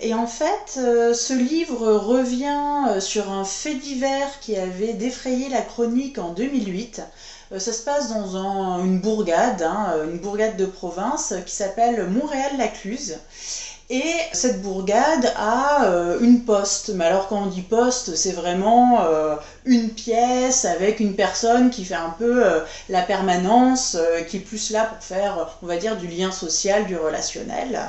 Et 0.00 0.14
en 0.14 0.26
fait, 0.26 0.76
euh, 0.78 1.12
ce 1.12 1.34
livre 1.34 1.86
revient 1.96 2.84
euh, 2.88 3.00
sur 3.00 3.30
un 3.30 3.44
fait 3.44 3.74
divers 3.74 4.38
qui 4.40 4.56
avait 4.56 4.94
défrayé 4.94 5.48
la 5.48 5.62
chronique 5.62 6.18
en 6.18 6.30
2008. 6.30 7.02
Euh, 7.52 7.58
ça 7.58 7.72
se 7.72 7.82
passe 7.82 8.08
dans 8.08 8.36
une 8.78 9.00
bourgade, 9.00 9.62
hein, 9.62 10.04
une 10.04 10.18
bourgade 10.18 10.56
de 10.56 10.66
province 10.66 11.34
qui 11.46 11.54
s'appelle 11.54 12.06
Montréal-Lacluse. 12.06 13.18
Et 13.90 14.16
cette 14.34 14.60
bourgade 14.60 15.32
a 15.34 15.86
euh, 15.86 16.18
une 16.20 16.44
poste. 16.44 16.90
Mais 16.90 17.06
alors 17.06 17.26
quand 17.26 17.44
on 17.44 17.46
dit 17.46 17.62
poste, 17.62 18.16
c'est 18.16 18.32
vraiment 18.32 19.00
euh, 19.00 19.34
une 19.64 19.88
pièce 19.88 20.66
avec 20.66 21.00
une 21.00 21.14
personne 21.14 21.70
qui 21.70 21.86
fait 21.86 21.94
un 21.94 22.14
peu 22.18 22.44
euh, 22.44 22.60
la 22.90 23.00
permanence, 23.00 23.96
qui 24.28 24.36
est 24.36 24.40
plus 24.40 24.72
là 24.72 24.84
pour 24.84 25.02
faire, 25.02 25.56
on 25.62 25.66
va 25.66 25.78
dire, 25.78 25.96
du 25.96 26.06
lien 26.06 26.30
social, 26.30 26.84
du 26.84 26.98
relationnel. 26.98 27.80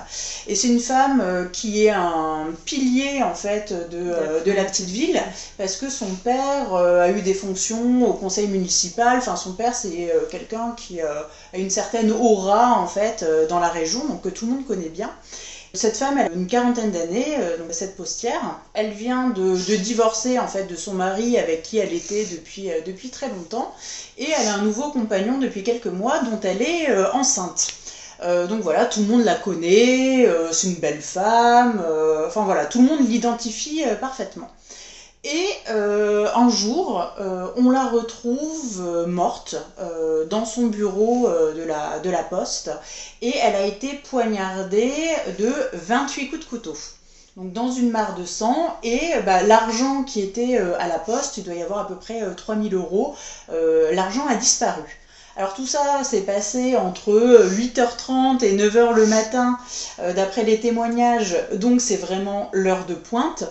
Et 0.48 0.56
c'est 0.56 0.70
une 0.70 0.80
femme 0.80 1.50
qui 1.52 1.86
est 1.86 1.90
un 1.90 2.48
pilier 2.64 3.22
en 3.22 3.36
fait 3.36 3.74
de, 3.90 4.46
de, 4.46 4.52
la 4.54 4.64
petite 4.64 4.90
ville 4.90 5.22
parce 5.58 5.76
que 5.76 5.90
son 5.90 6.16
père 6.16 6.74
a 6.74 7.10
eu 7.10 7.22
des 7.22 7.34
fonctions 7.34 8.08
au 8.08 8.14
conseil 8.14 8.48
municipal. 8.48 9.18
Enfin, 9.18 9.36
son 9.36 9.52
père 9.52 9.76
c'est 9.76 10.14
quelqu'un 10.32 10.74
qui 10.78 11.02
a 11.02 11.28
une 11.54 11.70
certaine 11.70 12.12
aura 12.12 12.80
en 12.80 12.88
fait 12.88 13.26
dans 13.50 13.60
la 13.60 13.70
région, 13.70 14.06
donc 14.06 14.22
que 14.22 14.30
tout 14.30 14.46
le 14.46 14.54
monde 14.54 14.66
connaît 14.66 14.90
bien. 14.90 15.12
Cette 15.76 15.98
femme, 15.98 16.18
elle 16.18 16.32
a 16.32 16.36
une 16.36 16.48
quarantaine 16.48 16.90
d'années, 16.90 17.36
euh, 17.38 17.58
donc 17.58 17.68
cette 17.74 17.96
postière. 17.96 18.60
Elle 18.74 18.92
vient 18.92 19.30
de, 19.30 19.56
divorcer 19.76 20.40
en 20.40 20.48
fait 20.48 20.66
de 20.66 20.76
son 20.76 20.94
mari 20.94 21.38
avec 21.38 21.62
qui 21.62 21.78
elle 21.78 21.94
était 21.94 22.26
depuis, 22.26 22.72
euh, 22.72 22.82
depuis 22.86 23.10
très 23.10 23.30
longtemps. 23.30 23.72
Et 24.18 24.28
elle 24.40 24.48
a 24.48 24.56
un 24.56 24.64
nouveau 24.64 24.90
compagnon 24.90 25.38
depuis 25.38 25.64
quelques 25.64 25.86
mois 25.86 26.20
dont 26.20 26.40
elle 26.42 26.64
est 26.64 26.90
euh, 26.90 27.12
enceinte. 27.14 27.68
donc 28.50 28.62
voilà, 28.62 28.86
tout 28.86 29.00
le 29.02 29.08
monde 29.08 29.24
la 29.24 29.36
connaît, 29.36 30.28
c'est 30.52 30.68
une 30.68 30.76
belle 30.76 31.02
femme, 31.02 31.82
enfin 32.28 32.44
voilà, 32.44 32.66
tout 32.66 32.82
le 32.82 32.88
monde 32.88 33.08
l'identifie 33.08 33.82
parfaitement. 34.02 34.50
Et 35.24 35.48
un 35.68 36.50
jour, 36.50 37.12
on 37.56 37.70
la 37.70 37.90
retrouve 37.90 39.06
morte 39.08 39.56
dans 40.30 40.46
son 40.46 40.68
bureau 40.68 41.28
de, 41.30 41.64
la, 41.64 42.00
de 42.00 42.10
la 42.10 42.24
poste 42.24 42.72
et 43.22 43.36
elle 43.44 43.56
a 43.56 43.66
été 43.66 43.96
poignardée 43.96 45.02
de 45.38 45.52
28 45.74 46.30
coups 46.30 46.46
de 46.46 46.50
couteau 46.50 46.76
donc 47.40 47.54
dans 47.54 47.72
une 47.72 47.90
mare 47.90 48.16
de 48.16 48.26
sang, 48.26 48.78
et 48.84 49.12
bah, 49.26 49.44
l'argent 49.44 50.04
qui 50.04 50.20
était 50.20 50.58
euh, 50.58 50.76
à 50.78 50.88
la 50.88 51.00
poste, 51.00 51.38
il 51.38 51.44
doit 51.44 51.54
y 51.54 51.62
avoir 51.62 51.80
à 51.80 51.88
peu 51.88 51.96
près 51.96 52.22
3000 52.36 52.74
euh, 52.74 52.78
euros, 52.78 53.14
euh, 53.50 53.94
l'argent 53.94 54.28
a 54.28 54.36
disparu. 54.36 54.98
Alors 55.38 55.54
tout 55.54 55.66
ça 55.66 56.04
s'est 56.04 56.24
passé 56.24 56.76
entre 56.76 57.14
8h30 57.48 58.44
et 58.44 58.54
9h 58.54 58.92
le 58.94 59.06
matin, 59.06 59.58
d'après 59.98 60.44
les 60.44 60.60
témoignages, 60.60 61.38
donc 61.54 61.80
c'est 61.80 61.96
vraiment 61.96 62.50
l'heure 62.52 62.84
de 62.84 62.96
pointe. 62.96 63.46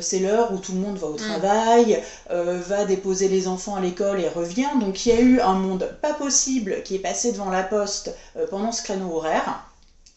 C'est 0.00 0.20
l'heure 0.20 0.52
où 0.52 0.58
tout 0.58 0.72
le 0.72 0.80
monde 0.80 0.98
va 0.98 1.06
au 1.06 1.14
mm. 1.14 1.16
travail, 1.16 2.02
va 2.30 2.84
déposer 2.84 3.28
les 3.28 3.48
enfants 3.48 3.76
à 3.76 3.80
l'école 3.80 4.20
et 4.20 4.28
revient. 4.28 4.68
Donc 4.80 5.06
il 5.06 5.08
y 5.10 5.16
a 5.16 5.20
eu 5.20 5.40
un 5.40 5.54
monde 5.54 5.90
pas 6.02 6.14
possible 6.14 6.82
qui 6.84 6.94
est 6.94 7.00
passé 7.00 7.32
devant 7.32 7.50
la 7.50 7.62
poste 7.62 8.14
pendant 8.50 8.72
ce 8.72 8.82
créneau 8.82 9.16
horaire. 9.16 9.66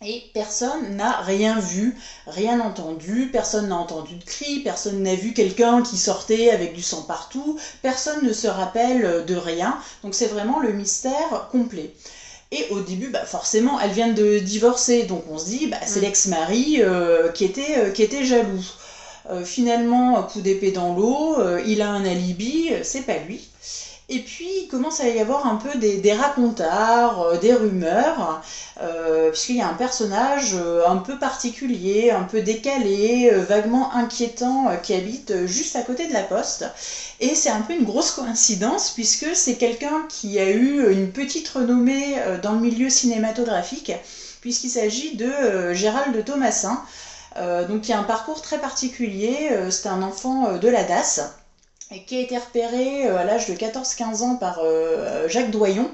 Et 0.01 0.23
personne 0.33 0.95
n'a 0.95 1.17
rien 1.17 1.59
vu, 1.59 1.93
rien 2.25 2.61
entendu, 2.61 3.29
personne 3.33 3.67
n'a 3.67 3.75
entendu 3.75 4.15
de 4.15 4.23
cris, 4.23 4.61
personne 4.61 5.03
n'a 5.03 5.15
vu 5.15 5.33
quelqu'un 5.33 5.83
qui 5.83 5.97
sortait 5.97 6.51
avec 6.51 6.73
du 6.73 6.81
sang 6.81 7.01
partout, 7.01 7.59
personne 7.81 8.25
ne 8.25 8.31
se 8.31 8.47
rappelle 8.47 9.25
de 9.25 9.35
rien. 9.35 9.77
Donc 10.03 10.15
c'est 10.15 10.27
vraiment 10.27 10.61
le 10.61 10.71
mystère 10.71 11.49
complet. 11.51 11.93
Et 12.51 12.65
au 12.71 12.79
début, 12.79 13.09
bah 13.09 13.25
forcément, 13.25 13.77
elles 13.77 13.91
viennent 13.91 14.15
de 14.15 14.39
divorcer, 14.39 15.03
donc 15.03 15.25
on 15.29 15.37
se 15.37 15.45
dit, 15.47 15.67
bah, 15.67 15.77
c'est 15.85 15.99
mm. 15.99 16.03
l'ex-mari 16.03 16.77
euh, 16.79 17.29
qui, 17.33 17.43
était, 17.43 17.77
euh, 17.77 17.91
qui 17.91 18.01
était 18.01 18.23
jaloux. 18.23 18.63
Euh, 19.29 19.43
finalement, 19.45 20.23
coup 20.23 20.41
d'épée 20.41 20.71
dans 20.71 20.93
l'eau, 20.93 21.37
il 21.65 21.81
a 21.81 21.89
un 21.89 22.05
alibi, 22.05 22.71
c'est 22.83 23.05
pas 23.05 23.17
lui. 23.17 23.49
Et 24.11 24.21
puis, 24.21 24.47
il 24.63 24.67
commence 24.67 25.01
à 25.01 25.07
y 25.07 25.19
avoir 25.19 25.45
un 25.45 25.57
peu 25.57 25.75
des, 25.75 25.97
des 25.97 26.13
racontards, 26.13 27.21
euh, 27.21 27.37
des 27.37 27.53
rumeurs, 27.53 28.41
euh, 28.81 29.29
puisqu'il 29.29 29.57
y 29.57 29.61
a 29.61 29.67
un 29.67 29.75
personnage 29.75 30.55
euh, 30.55 30.87
un 30.87 30.97
peu 30.97 31.19
particulier, 31.19 32.09
un 32.09 32.23
peu 32.23 32.41
décalé, 32.41 33.29
vaguement 33.47 33.93
inquiétant, 33.93 34.75
qui 34.81 34.95
habite 34.95 35.45
juste 35.45 35.75
à 35.75 35.83
côté 35.83 36.07
de 36.07 36.13
la 36.13 36.23
poste. 36.23 36.65
Et 37.19 37.35
c'est 37.35 37.49
un 37.51 37.61
peu 37.61 37.73
une 37.73 37.83
grosse 37.85 38.09
coïncidence, 38.09 38.89
puisque 38.89 39.35
c'est 39.35 39.57
quelqu'un 39.57 40.05
qui 40.09 40.39
a 40.39 40.49
eu 40.49 40.91
une 40.91 41.11
petite 41.11 41.47
renommée 41.47 42.15
dans 42.41 42.53
le 42.53 42.59
milieu 42.61 42.89
cinématographique, 42.89 43.91
puisqu'il 44.41 44.69
s'agit 44.69 45.15
de 45.15 45.73
Gérald 45.73 46.25
Thomasin. 46.25 46.81
Donc, 47.35 47.81
qui 47.81 47.93
a 47.93 47.99
un 47.99 48.03
parcours 48.03 48.41
très 48.41 48.59
particulier. 48.59 49.49
c'est 49.69 49.87
un 49.87 50.01
enfant 50.01 50.57
de 50.57 50.67
la 50.67 50.83
DAS 50.83 51.21
et 51.91 52.03
qui 52.03 52.17
a 52.17 52.21
été 52.21 52.37
repéré 52.37 53.07
euh, 53.07 53.17
à 53.17 53.23
l'âge 53.23 53.47
de 53.47 53.53
14-15 53.53 54.21
ans 54.21 54.35
par 54.35 54.59
euh, 54.63 55.27
Jacques 55.27 55.51
Doyon, 55.51 55.89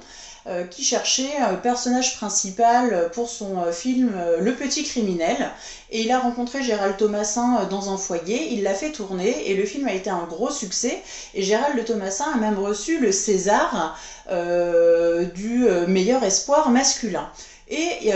euh, 0.48 0.64
qui 0.66 0.84
cherchait 0.84 1.38
un 1.38 1.56
personnage 1.56 2.18
principal 2.18 3.10
pour 3.14 3.30
son 3.30 3.72
film 3.72 4.14
Le 4.40 4.54
Petit 4.54 4.84
Criminel. 4.84 5.52
Et 5.90 6.02
il 6.02 6.12
a 6.12 6.20
rencontré 6.20 6.62
Gérald 6.62 6.98
Thomasin 6.98 7.66
dans 7.70 7.92
un 7.92 7.98
foyer, 7.98 8.54
il 8.54 8.62
l'a 8.62 8.74
fait 8.76 8.92
tourner 8.92 9.50
et 9.50 9.56
le 9.56 9.66
film 9.66 9.88
a 9.88 9.94
été 9.94 10.10
un 10.10 10.26
gros 10.26 10.52
succès. 10.52 11.02
Et 11.34 11.42
Gérald 11.42 11.84
Thomasin 11.86 12.26
a 12.34 12.38
même 12.38 12.60
reçu 12.60 13.00
le 13.00 13.12
César 13.12 13.98
du 15.34 15.66
meilleur 15.88 16.24
espoir 16.24 16.70
masculin. 16.70 17.28
Et 17.68 18.12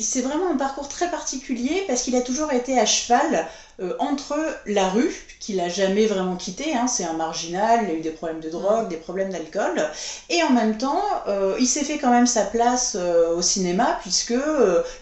c'est 0.00 0.20
vraiment 0.20 0.50
un 0.50 0.56
parcours 0.56 0.88
très 0.88 1.10
particulier 1.10 1.84
parce 1.86 2.02
qu'il 2.02 2.16
a 2.16 2.20
toujours 2.20 2.52
été 2.52 2.78
à 2.78 2.86
cheval 2.86 3.46
euh, 3.78 3.94
entre 3.98 4.34
la 4.64 4.88
rue, 4.88 5.12
qu'il 5.38 5.60
a 5.60 5.68
jamais 5.68 6.06
vraiment 6.06 6.36
quitté, 6.36 6.74
hein, 6.74 6.86
c'est 6.86 7.04
un 7.04 7.12
marginal, 7.12 7.80
il 7.84 7.90
a 7.90 7.94
eu 7.94 8.00
des 8.00 8.10
problèmes 8.10 8.40
de 8.40 8.48
drogue, 8.48 8.88
des 8.88 8.96
problèmes 8.96 9.30
d'alcool, 9.30 9.90
et 10.30 10.42
en 10.42 10.50
même 10.50 10.78
temps, 10.78 11.02
euh, 11.26 11.54
il 11.58 11.66
s'est 11.66 11.84
fait 11.84 11.98
quand 11.98 12.10
même 12.10 12.26
sa 12.26 12.44
place 12.44 12.96
euh, 12.98 13.34
au 13.34 13.42
cinéma, 13.42 13.98
puisque 14.00 14.34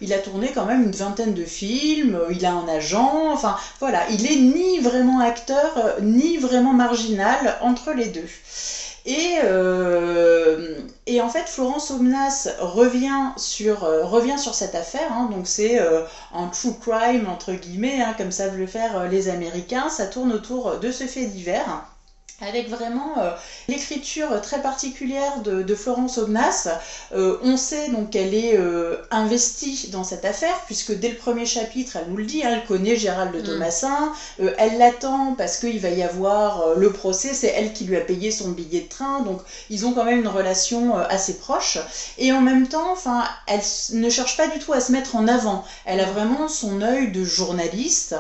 il 0.01 0.13
a 0.13 0.19
tourné 0.19 0.51
quand 0.53 0.65
même 0.65 0.83
une 0.83 0.91
vingtaine 0.91 1.35
de 1.35 1.45
films, 1.45 2.19
il 2.31 2.45
a 2.45 2.53
un 2.53 2.67
agent, 2.67 3.31
enfin 3.33 3.57
voilà, 3.79 4.09
il 4.11 4.27
est 4.27 4.37
ni 4.37 4.81
vraiment 4.81 5.21
acteur, 5.21 5.95
ni 6.03 6.37
vraiment 6.37 6.73
marginal 6.73 7.57
entre 7.61 7.93
les 7.93 8.09
deux. 8.09 8.29
Et, 9.07 9.37
euh, 9.43 10.81
et 11.07 11.21
en 11.21 11.29
fait, 11.29 11.49
Florence 11.49 11.91
Omnas 11.91 12.49
revient 12.59 13.33
sur, 13.37 13.85
euh, 13.85 14.05
revient 14.05 14.39
sur 14.39 14.55
cette 14.55 14.75
affaire. 14.75 15.13
Hein, 15.13 15.27
donc 15.31 15.47
c'est 15.47 15.79
euh, 15.79 16.01
un 16.33 16.49
true 16.49 16.73
crime, 16.79 17.27
entre 17.27 17.53
guillemets, 17.55 18.01
hein, 18.01 18.15
comme 18.17 18.31
savent 18.31 18.57
le 18.57 18.67
faire 18.67 19.07
les 19.07 19.29
Américains. 19.29 19.89
Ça 19.91 20.07
tourne 20.07 20.33
autour 20.33 20.79
de 20.79 20.91
ce 20.91 21.07
fait 21.07 21.27
divers 21.27 21.83
avec 22.41 22.69
vraiment 22.69 23.19
euh, 23.19 23.31
l'écriture 23.69 24.41
très 24.41 24.61
particulière 24.61 25.41
de, 25.43 25.75
Florence 25.75 26.19
Omnas. 26.19 26.69
Euh, 27.15 27.39
on 27.43 27.57
sait 27.57 27.89
donc 27.91 28.11
qu'elle 28.11 28.35
est 28.35 28.57
euh, 28.57 28.97
investie 29.11 29.89
dans 29.93 30.05
cette 30.05 30.25
affaire, 30.25 30.61
puisque 30.67 30.93
dès 30.99 31.09
le 31.09 31.17
premier 31.17 31.47
chapitre, 31.47 31.97
elle 31.97 32.11
nous 32.11 32.17
le 32.17 32.25
dit, 32.25 32.45
hein, 32.45 32.51
elle 32.53 32.65
connaît 32.65 32.97
Gérald 32.97 33.33
de 33.33 33.41
mm. 33.41 33.45
Thomasin, 33.45 34.13
elle 34.39 34.79
l'attend 34.79 35.35
parce 35.37 35.59
qu'il 35.59 35.81
va 35.81 35.91
y 35.91 36.03
avoir 36.03 36.75
le 36.77 36.93
procès, 36.93 37.35
c'est 37.35 37.49
elle 37.49 37.73
qui 37.73 37.85
lui 37.85 37.97
a 37.97 38.01
payé 38.01 38.31
son 38.31 38.51
billet 38.51 38.81
de 38.81 38.89
train, 38.89 39.21
donc 39.21 39.41
ils 39.71 39.87
ont 39.87 39.93
quand 39.93 40.05
même 40.05 40.21
une 40.21 40.29
relation 40.29 40.97
assez 40.97 41.39
proche. 41.39 41.79
Et 42.19 42.33
en 42.33 42.41
même 42.41 42.69
temps, 42.69 42.93
enfin, 42.93 43.25
elle 43.47 43.63
ne 43.93 44.11
cherche 44.11 44.37
pas 44.37 44.49
du 44.49 44.59
tout 44.59 44.73
à 44.73 44.81
se 44.81 44.93
mettre 44.93 45.17
en 45.17 45.29
avant. 45.29 45.65
Elle 45.85 46.01
a 46.01 46.07
vraiment 46.07 46.49
son 46.49 46.83
œil 46.83 47.11
de 47.11 47.25
journaliste 47.25 48.15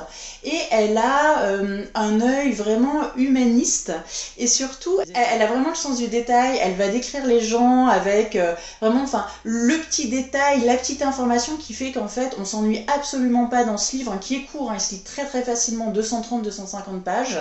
et 0.44 0.59
elle 0.70 0.96
a 0.98 1.48
un 1.94 2.20
œil 2.20 2.52
vraiment 2.52 3.02
humaniste 3.16 3.92
et 4.38 4.46
surtout, 4.46 4.98
elle, 5.14 5.42
a 5.42 5.46
vraiment 5.46 5.70
le 5.70 5.74
sens 5.74 5.98
du 5.98 6.09
détail. 6.09 6.59
Elle 6.61 6.74
va 6.74 6.88
décrire 6.88 7.26
les 7.26 7.40
gens 7.40 7.87
avec 7.87 8.37
euh, 8.37 8.54
vraiment, 8.80 9.02
enfin, 9.02 9.26
le 9.44 9.78
petit 9.78 10.09
détail, 10.09 10.64
la 10.64 10.76
petite 10.76 11.02
information 11.02 11.57
qui 11.57 11.72
fait 11.72 11.92
qu'en 11.92 12.09
fait, 12.09 12.37
on 12.38 12.44
s'ennuie 12.44 12.85
absolument 12.94 13.46
pas 13.46 13.64
dans 13.64 13.76
ce 13.76 13.96
livre, 13.96 14.12
hein, 14.12 14.18
qui 14.20 14.37
est 14.37 14.42
court, 14.42 14.70
hein, 14.70 14.76
il 14.76 14.80
se 14.80 14.94
lit 14.94 15.02
très 15.02 15.24
très 15.24 15.42
facilement, 15.42 15.92
230-250 15.92 17.02
pages. 17.02 17.38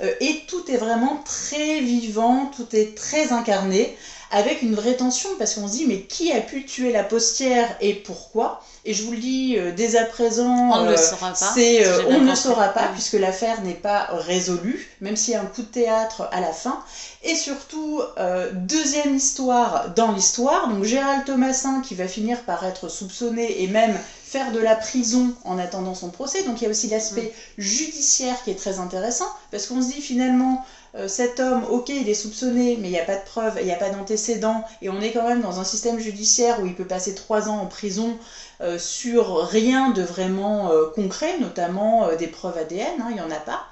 Euh, 0.00 0.12
et 0.20 0.42
tout 0.46 0.70
est 0.70 0.76
vraiment 0.76 1.22
très 1.24 1.80
vivant, 1.80 2.50
tout 2.54 2.74
est 2.74 2.96
très 2.96 3.32
incarné 3.32 3.96
avec 4.30 4.62
une 4.62 4.74
vraie 4.74 4.96
tension 4.96 5.30
parce 5.38 5.54
qu'on 5.54 5.68
se 5.68 5.74
dit 5.74 5.86
mais 5.86 6.00
qui 6.02 6.32
a 6.32 6.40
pu 6.40 6.64
tuer 6.64 6.90
la 6.90 7.04
postière 7.04 7.76
et 7.80 7.94
pourquoi? 7.94 8.62
Et 8.86 8.92
je 8.92 9.02
vous 9.04 9.12
le 9.12 9.18
dis 9.18 9.56
euh, 9.56 9.72
dès 9.72 9.96
à 9.96 10.04
présent, 10.04 10.70
on 10.72 10.82
ne 10.82 10.90
le 10.90 10.94
euh, 10.94 10.96
saura 10.96 11.30
pas. 11.30 11.52
C'est, 11.54 11.86
euh, 11.86 12.02
on 12.08 12.20
ne 12.20 12.34
saura 12.34 12.68
pas 12.68 12.88
puisque 12.88 13.14
l'affaire 13.14 13.62
n'est 13.62 13.72
pas 13.72 14.08
résolue, 14.12 14.88
même 15.00 15.16
s'il 15.16 15.32
y 15.32 15.36
a 15.36 15.40
un 15.40 15.46
coup 15.46 15.62
de 15.62 15.66
théâtre 15.66 16.28
à 16.32 16.40
la 16.40 16.52
fin. 16.52 16.80
Et 17.22 17.34
surtout, 17.34 18.02
deuxième 18.52 19.14
histoire 19.14 19.94
dans 19.94 20.12
l'histoire, 20.12 20.68
donc 20.68 20.84
Gérald 20.84 21.24
Thomasin 21.24 21.80
qui 21.80 21.94
va 21.94 22.06
finir 22.06 22.42
par 22.42 22.64
être 22.66 22.90
soupçonné 22.90 23.62
et 23.62 23.68
même 23.68 23.98
faire 24.24 24.52
de 24.52 24.58
la 24.58 24.74
prison 24.74 25.32
en 25.44 25.58
attendant 25.58 25.94
son 25.94 26.10
procès. 26.10 26.42
Donc 26.42 26.60
il 26.60 26.64
y 26.64 26.66
a 26.66 26.70
aussi 26.70 26.88
l'aspect 26.88 27.32
mm. 27.56 27.62
judiciaire 27.62 28.36
qui 28.44 28.50
est 28.50 28.58
très 28.58 28.80
intéressant 28.80 29.28
parce 29.50 29.66
qu'on 29.66 29.80
se 29.80 29.92
dit 29.92 30.02
finalement 30.02 30.64
cet 31.08 31.40
homme, 31.40 31.64
ok, 31.68 31.88
il 31.88 32.08
est 32.08 32.14
soupçonné, 32.14 32.76
mais 32.80 32.88
il 32.88 32.92
n'y 32.92 32.98
a 32.98 33.04
pas 33.04 33.16
de 33.16 33.24
preuves, 33.24 33.56
il 33.60 33.66
n'y 33.66 33.72
a 33.72 33.76
pas 33.76 33.90
d'antécédents, 33.90 34.64
et 34.80 34.88
on 34.88 35.00
est 35.00 35.10
quand 35.10 35.26
même 35.26 35.40
dans 35.40 35.58
un 35.58 35.64
système 35.64 35.98
judiciaire 35.98 36.60
où 36.62 36.66
il 36.66 36.74
peut 36.74 36.86
passer 36.86 37.14
trois 37.14 37.48
ans 37.48 37.58
en 37.58 37.66
prison 37.66 38.16
euh, 38.60 38.78
sur 38.78 39.38
rien 39.38 39.90
de 39.90 40.02
vraiment 40.02 40.70
euh, 40.70 40.86
concret, 40.94 41.38
notamment 41.40 42.14
des 42.16 42.28
preuves 42.28 42.58
ADN, 42.58 43.00
hein, 43.00 43.06
il 43.10 43.14
n'y 43.14 43.20
en 43.20 43.30
a 43.30 43.40
pas. 43.40 43.66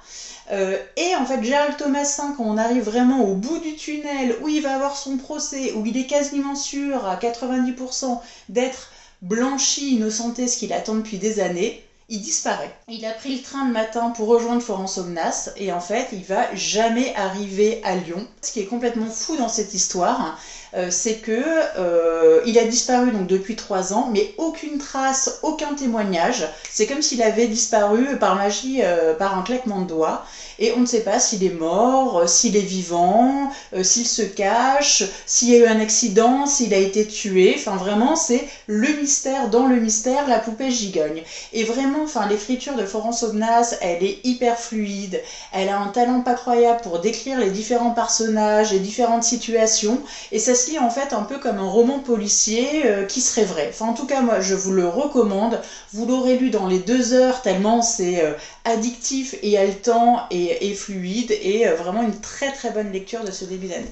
et 0.51 1.15
en 1.15 1.25
fait, 1.25 1.41
Gérald 1.43 1.77
Thomasin, 1.77 2.33
quand 2.35 2.43
on 2.43 2.57
arrive 2.57 2.83
vraiment 2.83 3.23
au 3.23 3.33
bout 3.33 3.59
du 3.59 3.75
tunnel, 3.75 4.35
où 4.41 4.49
il 4.49 4.61
va 4.61 4.75
avoir 4.75 4.97
son 4.97 5.17
procès, 5.17 5.71
où 5.73 5.85
il 5.85 5.97
est 5.97 6.07
quasiment 6.07 6.55
sûr 6.55 7.05
à 7.07 7.15
90% 7.15 8.19
d'être 8.49 8.89
blanchi, 9.23 9.93
innocenté, 9.95 10.47
ce 10.47 10.57
qu'il 10.57 10.73
attend 10.73 10.95
depuis 10.95 11.17
des 11.17 11.39
années, 11.39 11.82
il 12.09 12.21
disparaît. 12.21 12.75
Il 12.87 13.05
a 13.05 13.11
pris 13.11 13.35
le 13.35 13.41
train 13.41 13.65
le 13.65 13.73
matin 13.73 14.09
pour 14.09 14.27
rejoindre 14.27 14.61
Florence 14.61 14.97
Omnas 14.97 15.51
et 15.57 15.71
en 15.71 15.79
fait, 15.79 16.07
il 16.11 16.23
va 16.23 16.53
jamais 16.53 17.13
arriver 17.15 17.81
à 17.83 17.95
Lyon. 17.95 18.27
Ce 18.41 18.51
qui 18.51 18.59
est 18.59 18.65
complètement 18.65 19.09
fou 19.09 19.37
dans 19.37 19.47
cette 19.47 19.73
histoire, 19.73 20.37
euh, 20.75 20.89
c'est 20.91 21.15
que 21.15 21.41
euh, 21.77 22.41
il 22.45 22.57
a 22.59 22.65
disparu 22.65 23.11
donc 23.11 23.27
depuis 23.27 23.55
trois 23.55 23.93
ans, 23.93 24.09
mais 24.11 24.33
aucune 24.37 24.77
trace, 24.77 25.39
aucun 25.43 25.73
témoignage. 25.75 26.47
C'est 26.69 26.87
comme 26.87 27.01
s'il 27.01 27.21
avait 27.21 27.47
disparu 27.47 28.17
par 28.17 28.35
magie, 28.35 28.79
euh, 28.81 29.13
par 29.13 29.37
un 29.37 29.43
claquement 29.43 29.81
de 29.81 29.87
doigts. 29.87 30.25
Et 30.59 30.73
on 30.73 30.81
ne 30.81 30.85
sait 30.85 31.01
pas 31.01 31.19
s'il 31.19 31.43
est 31.43 31.53
mort, 31.53 32.27
s'il 32.27 32.55
est 32.55 32.61
vivant, 32.61 33.51
s'il 33.81 34.07
se 34.07 34.21
cache, 34.21 35.03
s'il 35.25 35.49
y 35.49 35.55
a 35.55 35.59
eu 35.59 35.65
un 35.67 35.79
accident, 35.79 36.45
s'il 36.45 36.73
a 36.73 36.77
été 36.77 37.07
tué. 37.07 37.55
Enfin, 37.57 37.77
vraiment, 37.77 38.15
c'est 38.15 38.47
le 38.67 38.89
mystère 38.89 39.49
dans 39.49 39.67
le 39.67 39.77
mystère, 39.77 40.27
la 40.27 40.39
poupée 40.39 40.71
gigogne. 40.71 41.23
Et 41.53 41.63
vraiment, 41.63 42.03
enfin, 42.03 42.27
l'écriture 42.27 42.75
de 42.75 42.85
Florence 42.85 43.23
Obnas, 43.23 43.75
elle 43.81 44.03
est 44.03 44.19
hyper 44.23 44.57
fluide. 44.57 45.21
Elle 45.51 45.69
a 45.69 45.79
un 45.79 45.89
talent 45.89 46.21
pas 46.21 46.33
croyable 46.33 46.81
pour 46.81 46.99
décrire 46.99 47.39
les 47.39 47.49
différents 47.49 47.91
personnages, 47.91 48.71
les 48.71 48.79
différentes 48.79 49.23
situations. 49.23 50.01
Et 50.31 50.39
ça 50.39 50.55
se 50.55 50.69
lit 50.69 50.79
en 50.79 50.89
fait 50.89 51.13
un 51.13 51.23
peu 51.23 51.37
comme 51.37 51.59
un 51.59 51.69
roman 51.69 51.99
policier 51.99 52.85
euh, 52.85 53.03
qui 53.03 53.21
serait 53.21 53.43
vrai. 53.43 53.67
Enfin, 53.69 53.87
en 53.87 53.93
tout 53.93 54.05
cas, 54.05 54.21
moi, 54.21 54.39
je 54.39 54.55
vous 54.55 54.71
le 54.71 54.87
recommande. 54.87 55.59
Vous 55.93 56.05
l'aurez 56.05 56.35
lu 56.35 56.49
dans 56.49 56.67
les 56.67 56.79
deux 56.79 57.13
heures, 57.13 57.41
tellement 57.41 57.81
c'est 57.81 58.21
euh, 58.21 58.33
addictif 58.65 59.35
et 59.41 59.57
haletant 59.57 60.23
et, 60.31 60.42
et 60.49 60.73
fluide, 60.73 61.31
et 61.31 61.67
euh, 61.67 61.75
vraiment 61.75 62.03
une 62.03 62.19
très 62.19 62.51
très 62.51 62.71
bonne 62.71 62.91
lecture 62.91 63.23
de 63.23 63.31
ce 63.31 63.45
début 63.45 63.67
d'année. 63.67 63.91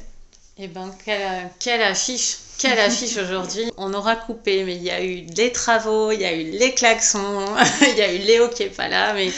Eh 0.58 0.68
ben, 0.68 0.94
quelle, 1.06 1.50
quelle 1.60 1.82
affiche 1.82 2.38
quelle 2.58 2.80
affiche 2.88 3.18
aujourd'hui 3.18 3.72
On 3.78 3.94
aura 3.94 4.16
coupé, 4.16 4.64
mais 4.64 4.76
il 4.76 4.84
y 4.84 4.92
a 4.92 5.04
eu 5.04 5.26
les 5.36 5.52
travaux, 5.52 6.12
il 6.12 6.22
y 6.22 6.26
a 6.26 6.34
eu 6.34 6.44
les 6.52 6.74
klaxons, 6.74 7.46
il 7.82 7.98
y 7.98 8.02
a 8.02 8.14
eu 8.14 8.20
Léo 8.20 8.50
qui 8.50 8.64
est 8.64 8.76
pas 8.76 8.88
là, 8.88 9.14
mais 9.14 9.32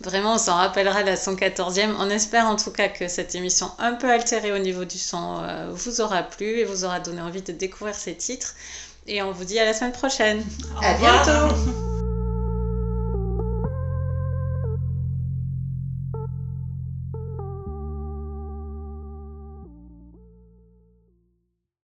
Vraiment, 0.00 0.34
on 0.34 0.38
s'en 0.38 0.54
rappellera 0.54 1.02
la 1.02 1.16
114e. 1.16 1.94
On 1.98 2.08
espère 2.08 2.46
en 2.46 2.56
tout 2.56 2.70
cas 2.70 2.88
que 2.88 3.08
cette 3.08 3.34
émission 3.34 3.70
un 3.78 3.94
peu 3.94 4.10
altérée 4.10 4.52
au 4.52 4.58
niveau 4.58 4.84
du 4.84 4.98
son 4.98 5.42
euh, 5.42 5.70
vous 5.72 6.00
aura 6.00 6.22
plu 6.22 6.60
et 6.60 6.64
vous 6.64 6.84
aura 6.84 7.00
donné 7.00 7.20
envie 7.20 7.42
de 7.42 7.52
découvrir 7.52 7.96
ces 7.96 8.14
titres. 8.14 8.54
Et 9.08 9.22
on 9.22 9.32
vous 9.32 9.44
dit 9.44 9.58
à 9.58 9.64
la 9.64 9.74
semaine 9.74 9.92
prochaine. 9.92 10.44
à 10.82 10.94
bientôt 10.94 11.87